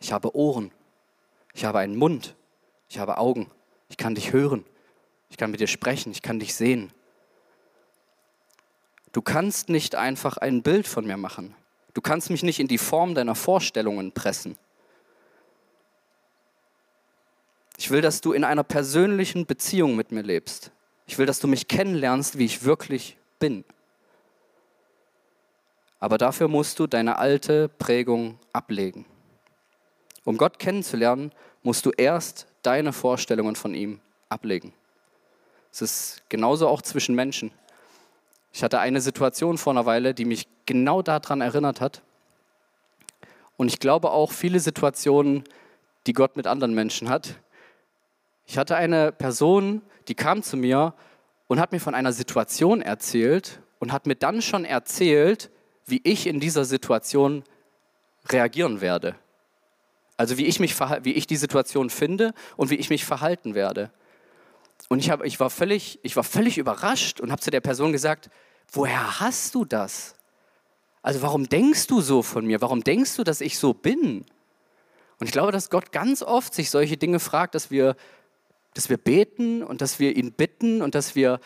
Ich 0.00 0.12
habe 0.12 0.34
Ohren. 0.34 0.72
Ich 1.54 1.64
habe 1.64 1.78
einen 1.78 1.94
Mund. 1.96 2.34
Ich 2.88 2.98
habe 2.98 3.18
Augen. 3.18 3.48
Ich 3.90 3.96
kann 3.96 4.16
dich 4.16 4.32
hören. 4.32 4.64
Ich 5.30 5.36
kann 5.36 5.52
mit 5.52 5.60
dir 5.60 5.68
sprechen. 5.68 6.10
Ich 6.10 6.22
kann 6.22 6.40
dich 6.40 6.54
sehen. 6.56 6.92
Du 9.12 9.22
kannst 9.22 9.68
nicht 9.68 9.94
einfach 9.94 10.36
ein 10.36 10.62
Bild 10.64 10.88
von 10.88 11.06
mir 11.06 11.16
machen. 11.16 11.54
Du 11.98 12.02
kannst 12.10 12.30
mich 12.30 12.44
nicht 12.44 12.60
in 12.60 12.68
die 12.68 12.78
Form 12.78 13.16
deiner 13.16 13.34
Vorstellungen 13.34 14.12
pressen. 14.12 14.56
Ich 17.76 17.90
will, 17.90 18.02
dass 18.02 18.20
du 18.20 18.32
in 18.32 18.44
einer 18.44 18.62
persönlichen 18.62 19.46
Beziehung 19.46 19.96
mit 19.96 20.12
mir 20.12 20.22
lebst. 20.22 20.70
Ich 21.08 21.18
will, 21.18 21.26
dass 21.26 21.40
du 21.40 21.48
mich 21.48 21.66
kennenlernst, 21.66 22.38
wie 22.38 22.44
ich 22.44 22.62
wirklich 22.62 23.18
bin. 23.40 23.64
Aber 25.98 26.18
dafür 26.18 26.46
musst 26.46 26.78
du 26.78 26.86
deine 26.86 27.18
alte 27.18 27.68
Prägung 27.68 28.38
ablegen. 28.52 29.04
Um 30.22 30.36
Gott 30.36 30.60
kennenzulernen, 30.60 31.32
musst 31.64 31.84
du 31.84 31.90
erst 31.90 32.46
deine 32.62 32.92
Vorstellungen 32.92 33.56
von 33.56 33.74
ihm 33.74 34.00
ablegen. 34.28 34.72
Es 35.72 35.82
ist 35.82 36.22
genauso 36.28 36.68
auch 36.68 36.82
zwischen 36.82 37.16
Menschen. 37.16 37.50
Ich 38.58 38.64
hatte 38.64 38.80
eine 38.80 39.00
Situation 39.00 39.56
vor 39.56 39.72
einer 39.72 39.86
Weile, 39.86 40.14
die 40.14 40.24
mich 40.24 40.48
genau 40.66 41.00
daran 41.00 41.40
erinnert 41.40 41.80
hat. 41.80 42.02
Und 43.56 43.68
ich 43.68 43.78
glaube 43.78 44.10
auch 44.10 44.32
viele 44.32 44.58
Situationen, 44.58 45.44
die 46.08 46.12
Gott 46.12 46.36
mit 46.36 46.48
anderen 46.48 46.74
Menschen 46.74 47.08
hat. 47.08 47.36
Ich 48.46 48.58
hatte 48.58 48.74
eine 48.74 49.12
Person, 49.12 49.80
die 50.08 50.16
kam 50.16 50.42
zu 50.42 50.56
mir 50.56 50.94
und 51.46 51.60
hat 51.60 51.70
mir 51.70 51.78
von 51.78 51.94
einer 51.94 52.12
Situation 52.12 52.82
erzählt 52.82 53.60
und 53.78 53.92
hat 53.92 54.08
mir 54.08 54.16
dann 54.16 54.42
schon 54.42 54.64
erzählt, 54.64 55.50
wie 55.86 56.00
ich 56.02 56.26
in 56.26 56.40
dieser 56.40 56.64
Situation 56.64 57.44
reagieren 58.32 58.80
werde. 58.80 59.14
Also 60.16 60.36
wie 60.36 60.46
ich, 60.46 60.58
mich 60.58 60.80
wie 60.80 61.12
ich 61.12 61.28
die 61.28 61.36
Situation 61.36 61.90
finde 61.90 62.34
und 62.56 62.70
wie 62.70 62.74
ich 62.74 62.90
mich 62.90 63.04
verhalten 63.04 63.54
werde. 63.54 63.92
Und 64.88 64.98
ich, 65.00 65.10
hab, 65.10 65.22
ich, 65.24 65.38
war, 65.38 65.50
völlig, 65.50 66.00
ich 66.02 66.16
war 66.16 66.24
völlig 66.24 66.56
überrascht 66.58 67.20
und 67.20 67.30
habe 67.30 67.40
zu 67.42 67.50
der 67.52 67.60
Person 67.60 67.92
gesagt, 67.92 68.30
woher 68.72 69.20
hast 69.20 69.54
du 69.54 69.64
das? 69.64 70.14
Also 71.02 71.22
warum 71.22 71.48
denkst 71.48 71.86
du 71.86 72.00
so 72.00 72.22
von 72.22 72.44
mir? 72.46 72.60
Warum 72.60 72.82
denkst 72.84 73.16
du, 73.16 73.24
dass 73.24 73.40
ich 73.40 73.58
so 73.58 73.72
bin? 73.72 74.26
Und 75.20 75.26
ich 75.26 75.32
glaube, 75.32 75.52
dass 75.52 75.70
Gott 75.70 75.92
ganz 75.92 76.22
oft 76.22 76.54
sich 76.54 76.70
solche 76.70 76.96
Dinge 76.96 77.20
fragt, 77.20 77.54
dass 77.54 77.70
wir, 77.70 77.96
dass 78.74 78.88
wir 78.90 78.98
beten 78.98 79.62
und 79.62 79.80
dass 79.80 79.98
wir 79.98 80.16
ihn 80.16 80.32
bitten 80.32 80.82
und 80.82 80.94
dass 80.94 81.14
wir 81.14 81.40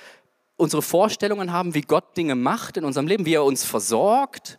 unsere 0.56 0.82
Vorstellungen 0.82 1.52
haben, 1.52 1.74
wie 1.74 1.80
Gott 1.80 2.16
Dinge 2.16 2.34
macht 2.34 2.76
in 2.76 2.84
unserem 2.84 3.06
Leben, 3.06 3.24
wie 3.24 3.34
er 3.34 3.44
uns 3.44 3.64
versorgt. 3.64 4.58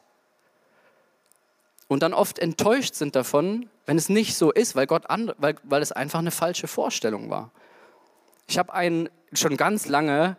Und 1.87 2.01
dann 2.01 2.13
oft 2.13 2.39
enttäuscht 2.39 2.95
sind 2.95 3.15
davon, 3.15 3.69
wenn 3.85 3.97
es 3.97 4.09
nicht 4.09 4.35
so 4.35 4.51
ist, 4.51 4.75
weil, 4.75 4.87
Gott 4.87 5.09
and, 5.09 5.35
weil, 5.37 5.55
weil 5.63 5.81
es 5.81 5.91
einfach 5.91 6.19
eine 6.19 6.31
falsche 6.31 6.67
Vorstellung 6.67 7.29
war. 7.29 7.51
Ich 8.47 8.57
habe 8.57 9.09
schon 9.33 9.57
ganz 9.57 9.87
lange 9.87 10.37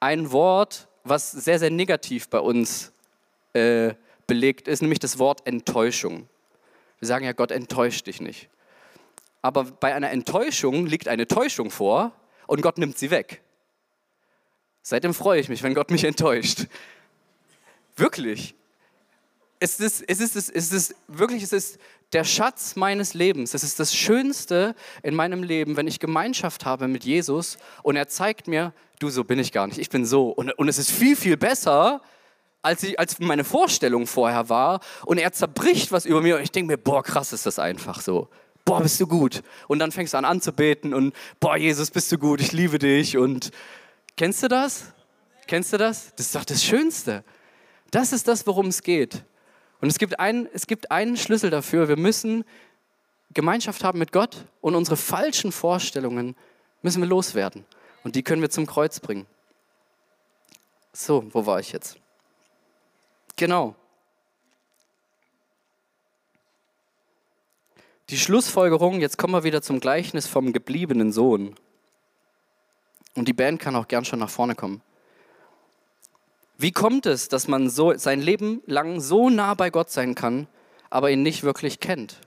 ein 0.00 0.30
Wort 0.32 0.88
was 1.04 1.30
sehr, 1.30 1.58
sehr 1.58 1.70
negativ 1.70 2.28
bei 2.28 2.38
uns 2.40 2.92
äh, 3.52 3.94
belegt 4.26 4.68
ist, 4.68 4.82
nämlich 4.82 4.98
das 4.98 5.18
Wort 5.18 5.46
Enttäuschung. 5.46 6.28
Wir 6.98 7.08
sagen 7.08 7.24
ja, 7.24 7.32
Gott 7.32 7.50
enttäuscht 7.50 8.06
dich 8.06 8.20
nicht. 8.20 8.48
Aber 9.42 9.64
bei 9.64 9.94
einer 9.94 10.10
Enttäuschung 10.10 10.86
liegt 10.86 11.08
eine 11.08 11.26
Täuschung 11.26 11.70
vor 11.70 12.12
und 12.46 12.60
Gott 12.60 12.78
nimmt 12.78 12.98
sie 12.98 13.10
weg. 13.10 13.40
Seitdem 14.82 15.14
freue 15.14 15.40
ich 15.40 15.48
mich, 15.48 15.62
wenn 15.62 15.74
Gott 15.74 15.90
mich 15.90 16.04
enttäuscht. 16.04 16.66
Wirklich 17.96 18.54
es 19.62 19.78
ist, 19.78 20.02
es 20.08 20.20
ist, 20.20 20.34
es 20.36 20.46
ist, 20.48 20.54
es 20.56 20.72
ist 20.72 20.94
wirklich, 21.06 21.42
es 21.42 21.52
ist 21.52 21.78
der 22.14 22.24
Schatz 22.24 22.74
meines 22.76 23.12
Lebens. 23.14 23.52
Es 23.54 23.62
ist 23.62 23.78
das 23.78 23.94
Schönste 23.94 24.74
in 25.04 25.14
meinem 25.14 25.42
Leben, 25.44 25.76
wenn 25.76 25.86
ich 25.86 26.00
Gemeinschaft 26.00 26.64
habe 26.64 26.88
mit 26.88 27.04
Jesus 27.04 27.58
und 27.84 27.94
er 27.94 28.08
zeigt 28.08 28.48
mir, 28.48 28.72
du, 28.98 29.10
so 29.10 29.22
bin 29.22 29.38
ich 29.38 29.52
gar 29.52 29.66
nicht, 29.68 29.78
ich 29.78 29.90
bin 29.90 30.04
so. 30.06 30.30
Und, 30.30 30.58
und 30.58 30.68
es 30.68 30.78
ist 30.78 30.90
viel, 30.90 31.14
viel 31.14 31.36
besser, 31.36 32.00
als, 32.62 32.82
ich, 32.82 32.98
als 32.98 33.18
meine 33.20 33.44
Vorstellung 33.44 34.06
vorher 34.06 34.48
war. 34.48 34.80
Und 35.04 35.18
er 35.18 35.32
zerbricht 35.32 35.92
was 35.92 36.04
über 36.06 36.20
mir 36.22 36.36
und 36.36 36.42
ich 36.42 36.50
denke 36.50 36.72
mir, 36.72 36.78
boah, 36.78 37.02
krass 37.02 37.32
ist 37.34 37.44
das 37.46 37.58
einfach 37.58 38.00
so. 38.00 38.28
Boah, 38.64 38.80
bist 38.80 38.98
du 39.00 39.06
gut. 39.06 39.42
Und 39.68 39.78
dann 39.78 39.92
fängst 39.92 40.14
du 40.14 40.18
an 40.18 40.24
anzubeten 40.24 40.92
und, 40.94 41.14
boah, 41.38 41.56
Jesus, 41.56 41.90
bist 41.90 42.10
du 42.12 42.18
gut, 42.18 42.40
ich 42.40 42.52
liebe 42.52 42.78
dich. 42.78 43.16
Und 43.18 43.50
kennst 44.16 44.42
du 44.42 44.48
das? 44.48 44.86
Kennst 45.46 45.72
du 45.72 45.76
das? 45.78 46.14
Das 46.16 46.26
ist 46.26 46.34
doch 46.34 46.44
das 46.44 46.64
Schönste. 46.64 47.24
Das 47.90 48.12
ist 48.12 48.26
das, 48.28 48.46
worum 48.46 48.66
es 48.68 48.82
geht. 48.82 49.22
Und 49.80 49.88
es 49.88 49.98
gibt, 49.98 50.18
einen, 50.20 50.48
es 50.52 50.66
gibt 50.66 50.90
einen 50.90 51.16
Schlüssel 51.16 51.50
dafür. 51.50 51.88
Wir 51.88 51.96
müssen 51.96 52.44
Gemeinschaft 53.32 53.82
haben 53.82 53.98
mit 53.98 54.12
Gott 54.12 54.44
und 54.60 54.74
unsere 54.74 54.96
falschen 54.96 55.52
Vorstellungen 55.52 56.36
müssen 56.82 57.00
wir 57.00 57.08
loswerden. 57.08 57.64
Und 58.04 58.14
die 58.14 58.22
können 58.22 58.42
wir 58.42 58.50
zum 58.50 58.66
Kreuz 58.66 59.00
bringen. 59.00 59.26
So, 60.92 61.24
wo 61.32 61.46
war 61.46 61.60
ich 61.60 61.72
jetzt? 61.72 61.96
Genau. 63.36 63.74
Die 68.10 68.18
Schlussfolgerung, 68.18 69.00
jetzt 69.00 69.16
kommen 69.18 69.32
wir 69.34 69.44
wieder 69.44 69.62
zum 69.62 69.80
Gleichnis 69.80 70.26
vom 70.26 70.52
gebliebenen 70.52 71.12
Sohn. 71.12 71.54
Und 73.14 73.28
die 73.28 73.32
Band 73.32 73.60
kann 73.60 73.76
auch 73.76 73.86
gern 73.88 74.04
schon 74.04 74.18
nach 74.18 74.30
vorne 74.30 74.54
kommen. 74.54 74.82
Wie 76.62 76.72
kommt 76.72 77.06
es, 77.06 77.28
dass 77.28 77.48
man 77.48 77.70
so 77.70 77.96
sein 77.96 78.20
Leben 78.20 78.60
lang 78.66 79.00
so 79.00 79.30
nah 79.30 79.54
bei 79.54 79.70
Gott 79.70 79.88
sein 79.90 80.14
kann, 80.14 80.46
aber 80.90 81.10
ihn 81.10 81.22
nicht 81.22 81.42
wirklich 81.42 81.80
kennt? 81.80 82.20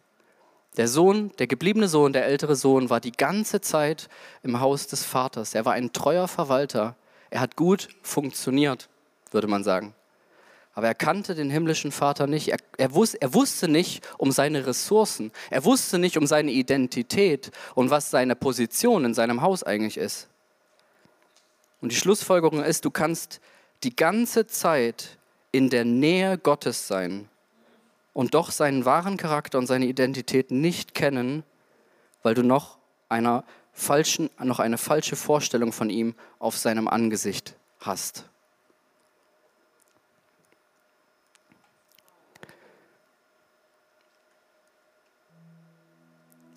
Der 0.76 0.88
Sohn, 0.88 1.32
der 1.38 1.46
gebliebene 1.46 1.88
Sohn, 1.88 2.14
der 2.14 2.26
ältere 2.26 2.56
Sohn 2.56 2.90
war 2.90 3.00
die 3.00 3.12
ganze 3.12 3.62
Zeit 3.62 4.10
im 4.42 4.60
Haus 4.60 4.88
des 4.88 5.04
Vaters. 5.06 5.54
Er 5.54 5.66
war 5.66 5.74
ein 5.74 5.94
treuer 5.94 6.28
Verwalter. 6.28 6.96
Er 7.30 7.42
hat 7.42 7.56
gut 7.56 7.90
funktioniert, 8.02 8.90
würde 9.30 9.46
man 9.46 9.64
sagen. 9.64 9.94
Aber 10.74 10.88
er 10.88 10.96
kannte 10.96 11.36
den 11.36 11.52
himmlischen 11.52 11.92
Vater 11.92 12.26
nicht. 12.26 12.48
Er, 12.52 12.58
er, 12.80 12.96
wus, 12.96 13.14
er 13.14 13.36
wusste 13.36 13.68
nicht 13.68 14.04
um 14.18 14.32
seine 14.32 14.66
Ressourcen. 14.66 15.32
Er 15.52 15.64
wusste 15.64 16.00
nicht 16.00 16.18
um 16.18 16.26
seine 16.26 16.50
Identität 16.50 17.52
und 17.76 17.92
was 17.92 18.10
seine 18.10 18.36
Position 18.36 19.06
in 19.06 19.14
seinem 19.14 19.44
Haus 19.44 19.62
eigentlich 19.62 19.96
ist. 19.98 20.28
Und 21.82 21.92
die 21.92 21.96
Schlussfolgerung 21.98 22.64
ist, 22.64 22.84
du 22.84 22.90
kannst 22.90 23.40
die 23.84 23.96
ganze 23.96 24.48
Zeit 24.48 25.18
in 25.52 25.70
der 25.70 25.86
Nähe 25.86 26.38
Gottes 26.38 26.88
sein 26.88 27.30
und 28.14 28.34
doch 28.34 28.52
seinen 28.52 28.86
wahren 28.86 29.18
Charakter 29.18 29.58
und 29.58 29.68
seine 29.68 29.86
Identität 29.86 30.52
nicht 30.52 30.94
kennen, 30.94 31.44
weil 32.24 32.34
du 32.34 32.44
noch, 32.44 32.78
einer 33.10 33.44
falschen, 33.74 34.30
noch 34.42 34.60
eine 34.60 34.78
falsche 34.78 35.16
Vorstellung 35.16 35.72
von 35.74 35.90
ihm 35.90 36.16
auf 36.40 36.58
seinem 36.58 36.88
Angesicht 36.88 37.56
hast. 37.82 38.26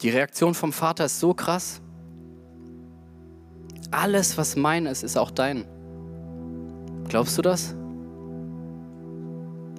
Die 0.02 0.10
Reaktion 0.10 0.54
vom 0.54 0.72
Vater 0.72 1.06
ist 1.06 1.20
so 1.20 1.34
krass. 1.34 1.80
Alles, 3.90 4.36
was 4.38 4.54
mein 4.56 4.86
ist, 4.86 5.02
ist 5.02 5.16
auch 5.16 5.30
dein. 5.30 5.66
Glaubst 7.08 7.38
du 7.38 7.42
das? 7.42 7.74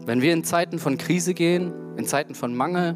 Wenn 0.06 0.22
wir 0.22 0.32
in 0.32 0.44
Zeiten 0.44 0.80
von 0.80 0.98
Krise 0.98 1.34
gehen, 1.34 1.74
in 1.98 2.06
Zeiten 2.06 2.36
von 2.36 2.56
Mangel, 2.56 2.96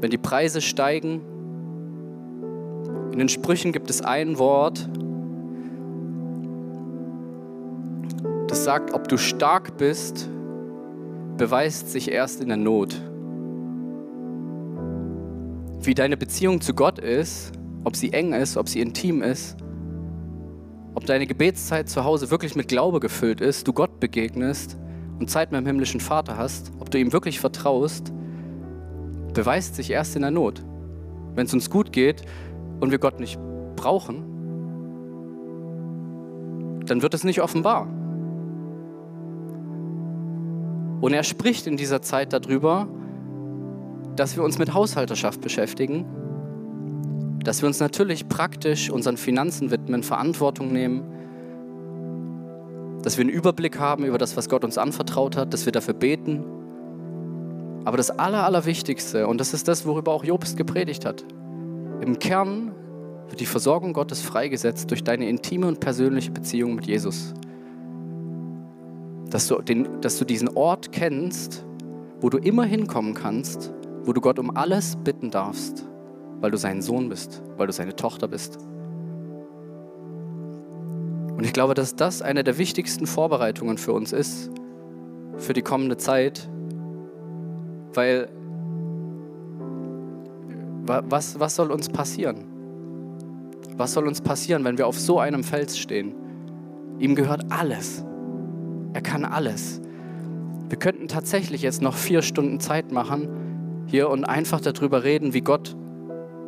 wenn 0.00 0.10
die 0.10 0.18
Preise 0.18 0.60
steigen, 0.60 1.20
in 3.12 3.18
den 3.18 3.28
Sprüchen 3.28 3.72
gibt 3.72 3.88
es 3.88 4.02
ein 4.02 4.38
Wort, 4.38 4.88
das 8.48 8.64
sagt, 8.64 8.92
ob 8.94 9.06
du 9.08 9.16
stark 9.16 9.76
bist, 9.76 10.28
beweist 11.36 11.90
sich 11.90 12.10
erst 12.10 12.40
in 12.42 12.48
der 12.48 12.56
Not. 12.56 13.00
Wie 15.80 15.94
deine 15.94 16.16
Beziehung 16.16 16.60
zu 16.60 16.74
Gott 16.74 16.98
ist, 16.98 17.52
ob 17.84 17.94
sie 17.96 18.12
eng 18.12 18.32
ist, 18.32 18.56
ob 18.56 18.68
sie 18.68 18.80
intim 18.80 19.22
ist, 19.22 19.56
ob 20.94 21.06
deine 21.06 21.26
Gebetszeit 21.26 21.88
zu 21.88 22.04
Hause 22.04 22.30
wirklich 22.30 22.54
mit 22.54 22.68
Glaube 22.68 23.00
gefüllt 23.00 23.40
ist, 23.40 23.66
du 23.66 23.72
Gott 23.72 24.00
begegnest 24.00 24.76
und 25.18 25.30
Zeit 25.30 25.50
mit 25.52 25.60
dem 25.60 25.66
himmlischen 25.66 26.00
Vater 26.00 26.36
hast, 26.36 26.72
ob 26.80 26.90
du 26.90 26.98
ihm 26.98 27.12
wirklich 27.12 27.40
vertraust, 27.40 28.12
beweist 29.32 29.74
sich 29.74 29.90
erst 29.90 30.16
in 30.16 30.22
der 30.22 30.30
Not. 30.30 30.62
Wenn 31.34 31.46
es 31.46 31.54
uns 31.54 31.70
gut 31.70 31.92
geht 31.92 32.22
und 32.80 32.90
wir 32.90 32.98
Gott 32.98 33.20
nicht 33.20 33.38
brauchen, 33.76 34.24
dann 36.86 37.00
wird 37.00 37.14
es 37.14 37.24
nicht 37.24 37.40
offenbar. 37.40 37.88
Und 41.00 41.12
er 41.14 41.22
spricht 41.22 41.66
in 41.66 41.76
dieser 41.76 42.02
Zeit 42.02 42.32
darüber, 42.32 42.86
dass 44.14 44.36
wir 44.36 44.44
uns 44.44 44.58
mit 44.58 44.74
Haushalterschaft 44.74 45.40
beschäftigen 45.40 46.04
dass 47.42 47.62
wir 47.62 47.66
uns 47.66 47.80
natürlich 47.80 48.28
praktisch 48.28 48.90
unseren 48.90 49.16
Finanzen 49.16 49.70
widmen, 49.70 50.02
Verantwortung 50.02 50.72
nehmen, 50.72 51.02
dass 53.02 53.16
wir 53.18 53.22
einen 53.22 53.30
Überblick 53.32 53.78
haben 53.80 54.04
über 54.04 54.18
das, 54.18 54.36
was 54.36 54.48
Gott 54.48 54.64
uns 54.64 54.78
anvertraut 54.78 55.36
hat, 55.36 55.52
dass 55.52 55.64
wir 55.66 55.72
dafür 55.72 55.94
beten. 55.94 56.44
Aber 57.84 57.96
das 57.96 58.10
Aller, 58.10 58.44
Allerwichtigste, 58.44 59.26
und 59.26 59.40
das 59.40 59.52
ist 59.54 59.66
das, 59.66 59.86
worüber 59.86 60.12
auch 60.12 60.24
Jobst 60.24 60.56
gepredigt 60.56 61.04
hat, 61.04 61.24
im 62.00 62.18
Kern 62.20 62.72
wird 63.28 63.40
die 63.40 63.46
Versorgung 63.46 63.92
Gottes 63.92 64.20
freigesetzt 64.20 64.90
durch 64.90 65.02
deine 65.02 65.28
intime 65.28 65.66
und 65.66 65.80
persönliche 65.80 66.30
Beziehung 66.30 66.74
mit 66.76 66.86
Jesus. 66.86 67.34
Dass 69.30 69.48
du, 69.48 69.60
den, 69.62 70.00
dass 70.00 70.18
du 70.18 70.24
diesen 70.24 70.48
Ort 70.56 70.92
kennst, 70.92 71.64
wo 72.20 72.28
du 72.28 72.38
immer 72.38 72.64
hinkommen 72.64 73.14
kannst, 73.14 73.72
wo 74.04 74.12
du 74.12 74.20
Gott 74.20 74.38
um 74.38 74.56
alles 74.56 74.94
bitten 75.02 75.30
darfst 75.30 75.84
weil 76.42 76.50
du 76.50 76.58
sein 76.58 76.82
Sohn 76.82 77.08
bist, 77.08 77.40
weil 77.56 77.68
du 77.68 77.72
seine 77.72 77.94
Tochter 77.94 78.26
bist. 78.26 78.58
Und 81.36 81.44
ich 81.44 81.52
glaube, 81.52 81.74
dass 81.74 81.94
das 81.94 82.20
eine 82.20 82.42
der 82.44 82.58
wichtigsten 82.58 83.06
Vorbereitungen 83.06 83.78
für 83.78 83.92
uns 83.92 84.12
ist, 84.12 84.50
für 85.38 85.52
die 85.54 85.62
kommende 85.62 85.96
Zeit, 85.98 86.50
weil 87.94 88.28
was, 90.84 91.38
was 91.38 91.54
soll 91.54 91.70
uns 91.70 91.88
passieren? 91.88 92.44
Was 93.76 93.92
soll 93.94 94.06
uns 94.08 94.20
passieren, 94.20 94.64
wenn 94.64 94.78
wir 94.78 94.88
auf 94.88 94.98
so 94.98 95.20
einem 95.20 95.44
Fels 95.44 95.78
stehen? 95.78 96.12
Ihm 96.98 97.14
gehört 97.14 97.46
alles. 97.52 98.04
Er 98.94 99.00
kann 99.00 99.24
alles. 99.24 99.80
Wir 100.68 100.78
könnten 100.78 101.06
tatsächlich 101.06 101.62
jetzt 101.62 101.82
noch 101.82 101.94
vier 101.94 102.20
Stunden 102.20 102.58
Zeit 102.58 102.90
machen 102.90 103.28
hier 103.86 104.10
und 104.10 104.24
einfach 104.24 104.60
darüber 104.60 105.04
reden, 105.04 105.34
wie 105.34 105.40
Gott 105.40 105.76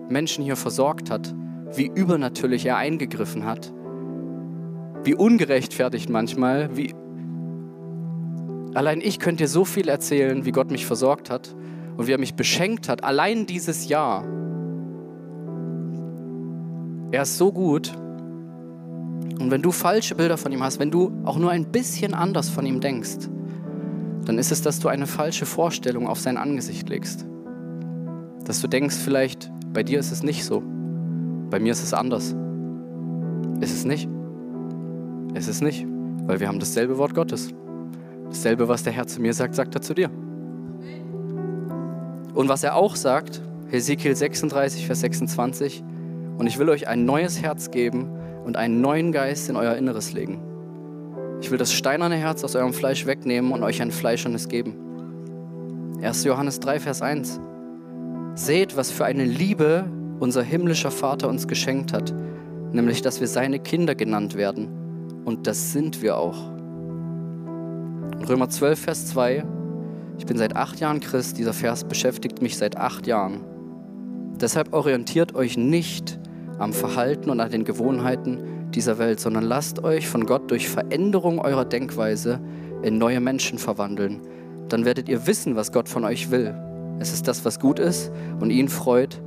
Menschen 0.09 0.45
hier 0.45 0.57
versorgt 0.57 1.11
hat, 1.11 1.35
wie 1.75 1.91
übernatürlich 1.95 2.67
er 2.67 2.77
eingegriffen 2.77 3.45
hat, 3.45 3.73
wie 5.03 5.15
ungerechtfertigt 5.15 6.09
manchmal, 6.11 6.71
wie 6.77 6.95
allein 8.75 9.01
ich 9.01 9.19
könnte 9.19 9.45
dir 9.45 9.49
so 9.49 9.65
viel 9.65 9.89
erzählen, 9.89 10.45
wie 10.45 10.53
Gott 10.53 10.71
mich 10.71 10.87
versorgt 10.87 11.31
hat 11.31 11.55
und 11.97 12.07
wie 12.07 12.13
er 12.13 12.19
mich 12.19 12.35
beschenkt 12.35 12.89
hat, 12.89 13.03
allein 13.05 13.47
dieses 13.47 13.89
Jahr. 13.89 14.25
Er 17.13 17.23
ist 17.23 17.39
so 17.39 17.53
gut. 17.53 17.93
Und 19.41 19.51
wenn 19.51 19.63
du 19.63 19.73
falsche 19.73 20.15
Bilder 20.15 20.37
von 20.37 20.53
ihm 20.53 20.63
hast, 20.63 20.81
wenn 20.81 20.91
du 20.91 21.13
auch 21.25 21.39
nur 21.39 21.51
ein 21.51 21.67
bisschen 21.71 22.15
anders 22.15 22.51
von 22.51 22.67
ihm 22.67 22.81
denkst, 22.81 23.19
dann 24.27 24.39
ist 24.39 24.53
es, 24.53 24.63
dass 24.63 24.81
du 24.81 24.89
eine 24.89 25.07
falsche 25.07 25.47
Vorstellung 25.47 26.07
auf 26.09 26.19
sein 26.21 26.37
Angesicht 26.37 26.89
legst. 26.89 27.27
Dass 28.45 28.61
du 28.61 28.69
denkst 28.69 28.97
vielleicht, 28.97 29.51
bei 29.75 29.83
dir 29.83 29.99
ist 29.99 30.13
es 30.13 30.23
nicht 30.23 30.45
so. 30.45 30.63
Bei 31.51 31.59
mir 31.59 31.73
ist 31.73 31.83
es 31.83 31.93
anders. 31.93 32.35
Ist 33.61 33.75
es 33.75 33.85
nicht? 33.85 34.09
Ist 35.35 35.49
es 35.49 35.61
nicht? 35.61 35.85
Weil 36.27 36.39
wir 36.39 36.47
haben 36.47 36.61
dasselbe 36.61 36.97
Wort 36.97 37.13
Gottes. 37.13 37.49
Dasselbe, 38.29 38.69
was 38.69 38.85
der 38.85 38.93
Herr 38.93 39.09
zu 39.09 39.21
mir 39.21 39.35
sagt, 39.35 39.57
sagt 39.57 39.75
er 39.75 39.83
zu 39.83 39.93
dir. 39.93 40.11
Und 42.35 42.49
was 42.49 42.63
er 42.63 42.77
auch 42.77 42.95
sagt, 42.95 43.43
Hesekiel 43.69 44.15
36, 44.15 44.87
Vers 44.87 45.01
26, 45.01 45.83
und 46.39 46.47
ich 46.47 46.59
will 46.61 46.69
euch 46.69 46.87
ein 46.87 47.05
neues 47.05 47.43
Herz 47.43 47.71
geben 47.73 48.09
und 48.45 48.57
einen 48.57 48.81
neuen 48.81 49.11
Geist 49.11 49.51
in 49.51 49.57
euer 49.57 49.75
Inneres 49.75 50.13
legen. 50.13 50.39
Ich 51.41 51.51
will 51.51 51.59
das 51.59 51.73
steinerne 51.73 52.15
Herz 52.15 52.45
aus 52.45 52.55
eurem 52.55 52.73
Fleisch 52.73 53.07
wegnehmen 53.07 53.51
und 53.51 53.65
euch 53.65 53.83
ein 53.83 53.91
fleischendes 53.91 54.47
geben. 54.49 54.77
1. 56.01 56.23
Johannes 56.25 56.61
3, 56.61 56.79
Vers 56.79 57.03
1. 57.03 57.41
Seht, 58.37 58.77
was 58.77 58.91
für 58.91 59.05
eine 59.05 59.25
Liebe 59.25 59.85
unser 60.19 60.43
himmlischer 60.43 60.91
Vater 60.91 61.29
uns 61.29 61.47
geschenkt 61.47 61.93
hat, 61.93 62.13
nämlich 62.73 63.01
dass 63.01 63.21
wir 63.21 63.29
seine 63.29 63.61
Kinder 63.61 63.95
genannt 63.95 64.35
werden. 64.35 64.69
Und 65.25 65.47
das 65.47 65.73
sind 65.73 66.03
wir 66.03 66.17
auch. 66.19 66.51
Römer 68.29 68.49
12, 68.49 68.79
Vers 68.79 69.07
2. 69.07 69.45
Ich 70.19 70.27
bin 70.27 70.37
seit 70.37 70.57
acht 70.57 70.81
Jahren 70.81 70.99
Christ, 70.99 71.39
dieser 71.39 71.53
Vers 71.53 71.85
beschäftigt 71.85 72.43
mich 72.43 72.57
seit 72.59 72.77
acht 72.77 73.07
Jahren. 73.07 73.45
Deshalb 74.41 74.73
orientiert 74.75 75.37
euch 75.37 75.57
nicht 75.57 76.19
am 76.59 76.73
Verhalten 76.73 77.31
und 77.31 77.39
an 77.39 77.53
den 77.53 77.65
Gewohnheiten 77.65 78.71
dieser 78.75 78.99
Welt, 78.99 79.21
sondern 79.21 79.45
lasst 79.45 79.85
euch 79.85 80.09
von 80.09 80.27
Gott 80.27 80.51
durch 80.51 80.69
Veränderung 80.69 81.39
eurer 81.39 81.65
Denkweise 81.65 82.41
in 82.83 82.99
neue 82.99 83.21
Menschen 83.21 83.59
verwandeln. 83.61 84.21
Dann 84.69 84.85
werdet 84.85 85.09
ihr 85.09 85.29
wissen, 85.29 85.55
was 85.55 85.71
Gott 85.71 85.89
von 85.89 86.05
euch 86.05 86.33
will 86.33 86.53
es 87.05 87.13
ist 87.13 87.29
das, 87.29 87.45
was 87.45 87.61
gut 87.61 87.79
ist 87.79 88.11
und 88.41 88.49
ihn 88.51 88.67
freut 88.71 89.21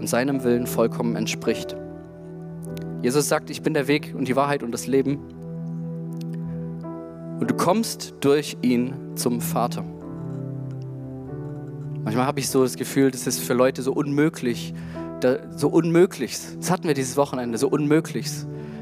und 0.00 0.08
seinem 0.08 0.42
Willen 0.42 0.66
vollkommen 0.66 1.14
entspricht. 1.14 1.76
Jesus 3.04 3.28
sagt, 3.28 3.50
ich 3.50 3.62
bin 3.62 3.72
der 3.72 3.86
Weg 3.86 4.16
und 4.18 4.26
die 4.26 4.34
Wahrheit 4.34 4.64
und 4.64 4.72
das 4.72 4.88
Leben. 4.88 5.20
Und 7.38 7.48
du 7.48 7.54
kommst 7.54 8.14
durch 8.20 8.56
ihn 8.62 8.94
zum 9.14 9.40
Vater. 9.40 9.84
Manchmal 12.02 12.26
habe 12.26 12.40
ich 12.40 12.48
so 12.48 12.64
das 12.64 12.74
Gefühl, 12.74 13.12
das 13.12 13.28
ist 13.28 13.38
für 13.38 13.54
Leute 13.54 13.82
so 13.82 13.92
unmöglich, 13.92 14.74
so 15.54 15.68
unmöglich. 15.68 16.36
Das 16.58 16.68
hatten 16.68 16.88
wir 16.88 16.94
dieses 16.94 17.16
Wochenende, 17.16 17.58
so 17.58 17.68
unmöglich, 17.68 18.28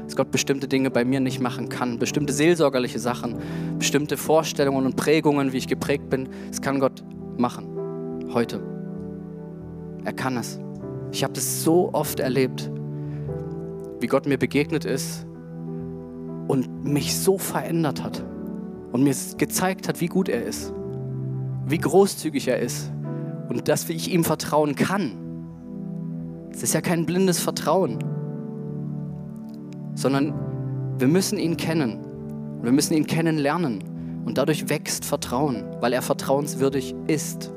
dass 0.05 0.15
Gott 0.15 0.31
bestimmte 0.31 0.67
Dinge 0.67 0.89
bei 0.89 1.05
mir 1.05 1.19
nicht 1.19 1.39
machen 1.39 1.69
kann, 1.69 1.99
bestimmte 1.99 2.33
seelsorgerliche 2.33 2.97
Sachen, 2.97 3.35
bestimmte 3.77 4.17
Vorstellungen 4.17 4.87
und 4.87 4.95
Prägungen, 4.95 5.53
wie 5.53 5.57
ich 5.57 5.67
geprägt 5.67 6.09
bin, 6.09 6.29
das 6.49 6.63
kann 6.63 6.79
Gott 6.79 7.03
machen 7.37 7.75
heute. 8.33 8.61
Er 10.05 10.13
kann 10.13 10.37
es. 10.37 10.59
Ich 11.11 11.23
habe 11.23 11.33
das 11.33 11.63
so 11.63 11.93
oft 11.93 12.19
erlebt, 12.19 12.71
wie 13.99 14.07
Gott 14.07 14.25
mir 14.25 14.37
begegnet 14.37 14.85
ist 14.85 15.25
und 16.47 16.83
mich 16.85 17.17
so 17.17 17.37
verändert 17.37 18.03
hat 18.03 18.23
und 18.91 19.03
mir 19.03 19.15
gezeigt 19.37 19.87
hat, 19.87 19.99
wie 20.01 20.05
gut 20.07 20.29
er 20.29 20.43
ist, 20.43 20.73
wie 21.65 21.77
großzügig 21.77 22.47
er 22.47 22.59
ist 22.59 22.91
und 23.49 23.67
dass 23.67 23.89
ich 23.89 24.13
ihm 24.13 24.23
vertrauen 24.23 24.75
kann. 24.75 25.11
Es 26.51 26.63
ist 26.63 26.73
ja 26.73 26.81
kein 26.81 27.05
blindes 27.05 27.39
Vertrauen, 27.39 27.99
sondern 29.95 30.33
wir 30.97 31.07
müssen 31.07 31.37
ihn 31.37 31.57
kennen. 31.57 31.99
Wir 32.61 32.71
müssen 32.71 32.93
ihn 32.93 33.07
kennenlernen 33.07 33.83
und 34.25 34.37
dadurch 34.37 34.69
wächst 34.69 35.03
Vertrauen, 35.05 35.65
weil 35.81 35.93
er 35.93 36.01
vertrauenswürdig 36.01 36.95
ist. 37.07 37.51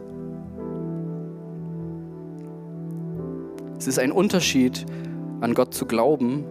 Es 3.82 3.88
ist 3.88 3.98
ein 3.98 4.12
Unterschied, 4.12 4.86
an 5.40 5.54
Gott 5.54 5.74
zu 5.74 5.86
glauben 5.86 6.44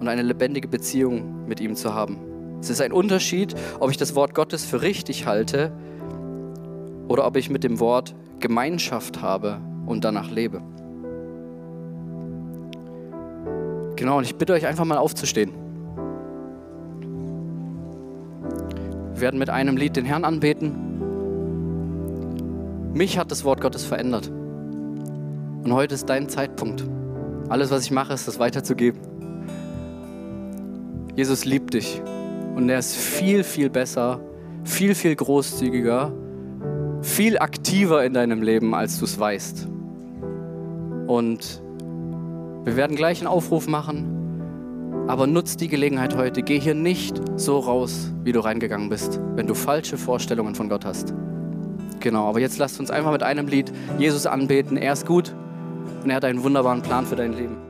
und 0.00 0.08
eine 0.08 0.22
lebendige 0.22 0.66
Beziehung 0.66 1.46
mit 1.46 1.60
ihm 1.60 1.76
zu 1.76 1.94
haben. 1.94 2.18
Es 2.60 2.70
ist 2.70 2.80
ein 2.82 2.90
Unterschied, 2.90 3.54
ob 3.78 3.92
ich 3.92 3.98
das 3.98 4.16
Wort 4.16 4.34
Gottes 4.34 4.64
für 4.64 4.82
richtig 4.82 5.26
halte 5.26 5.70
oder 7.06 7.24
ob 7.24 7.36
ich 7.36 7.50
mit 7.50 7.62
dem 7.62 7.78
Wort 7.78 8.16
Gemeinschaft 8.40 9.22
habe 9.22 9.60
und 9.86 10.02
danach 10.04 10.28
lebe. 10.28 10.60
Genau, 13.94 14.18
und 14.18 14.24
ich 14.24 14.34
bitte 14.34 14.52
euch 14.52 14.66
einfach 14.66 14.84
mal 14.84 14.98
aufzustehen. 14.98 15.52
Wir 19.14 19.20
werden 19.20 19.38
mit 19.38 19.50
einem 19.50 19.76
Lied 19.76 19.94
den 19.94 20.04
Herrn 20.04 20.24
anbeten. 20.24 20.74
Mich 22.92 23.18
hat 23.18 23.30
das 23.30 23.44
Wort 23.44 23.60
Gottes 23.60 23.84
verändert. 23.84 24.32
Und 25.64 25.74
heute 25.74 25.94
ist 25.94 26.08
dein 26.08 26.28
Zeitpunkt. 26.28 26.84
Alles, 27.50 27.70
was 27.70 27.84
ich 27.84 27.90
mache, 27.90 28.14
ist 28.14 28.26
das 28.26 28.38
weiterzugeben. 28.38 29.00
Jesus 31.16 31.44
liebt 31.44 31.74
dich. 31.74 32.00
Und 32.56 32.68
er 32.70 32.78
ist 32.78 32.96
viel, 32.96 33.44
viel 33.44 33.68
besser, 33.68 34.20
viel, 34.64 34.94
viel 34.94 35.14
großzügiger, 35.14 36.12
viel 37.02 37.38
aktiver 37.38 38.04
in 38.04 38.14
deinem 38.14 38.42
Leben, 38.42 38.74
als 38.74 38.98
du 38.98 39.04
es 39.04 39.18
weißt. 39.20 39.68
Und 41.06 41.62
wir 42.64 42.76
werden 42.76 42.96
gleich 42.96 43.18
einen 43.18 43.28
Aufruf 43.28 43.68
machen, 43.68 44.16
aber 45.08 45.26
nutz 45.26 45.56
die 45.58 45.68
Gelegenheit 45.68 46.16
heute. 46.16 46.42
Geh 46.42 46.58
hier 46.58 46.74
nicht 46.74 47.20
so 47.36 47.58
raus, 47.58 48.12
wie 48.24 48.32
du 48.32 48.40
reingegangen 48.40 48.88
bist, 48.88 49.20
wenn 49.34 49.46
du 49.46 49.54
falsche 49.54 49.98
Vorstellungen 49.98 50.54
von 50.54 50.68
Gott 50.70 50.84
hast. 50.86 51.12
Genau, 52.00 52.26
aber 52.28 52.40
jetzt 52.40 52.56
lasst 52.58 52.80
uns 52.80 52.90
einfach 52.90 53.12
mit 53.12 53.22
einem 53.22 53.46
Lied 53.46 53.70
Jesus 53.98 54.24
anbeten. 54.24 54.78
Er 54.78 54.94
ist 54.94 55.04
gut 55.06 55.34
und 56.04 56.10
er 56.10 56.16
hat 56.16 56.24
einen 56.24 56.42
wunderbaren 56.42 56.82
Plan 56.82 57.06
für 57.06 57.16
dein 57.16 57.32
Leben. 57.34 57.69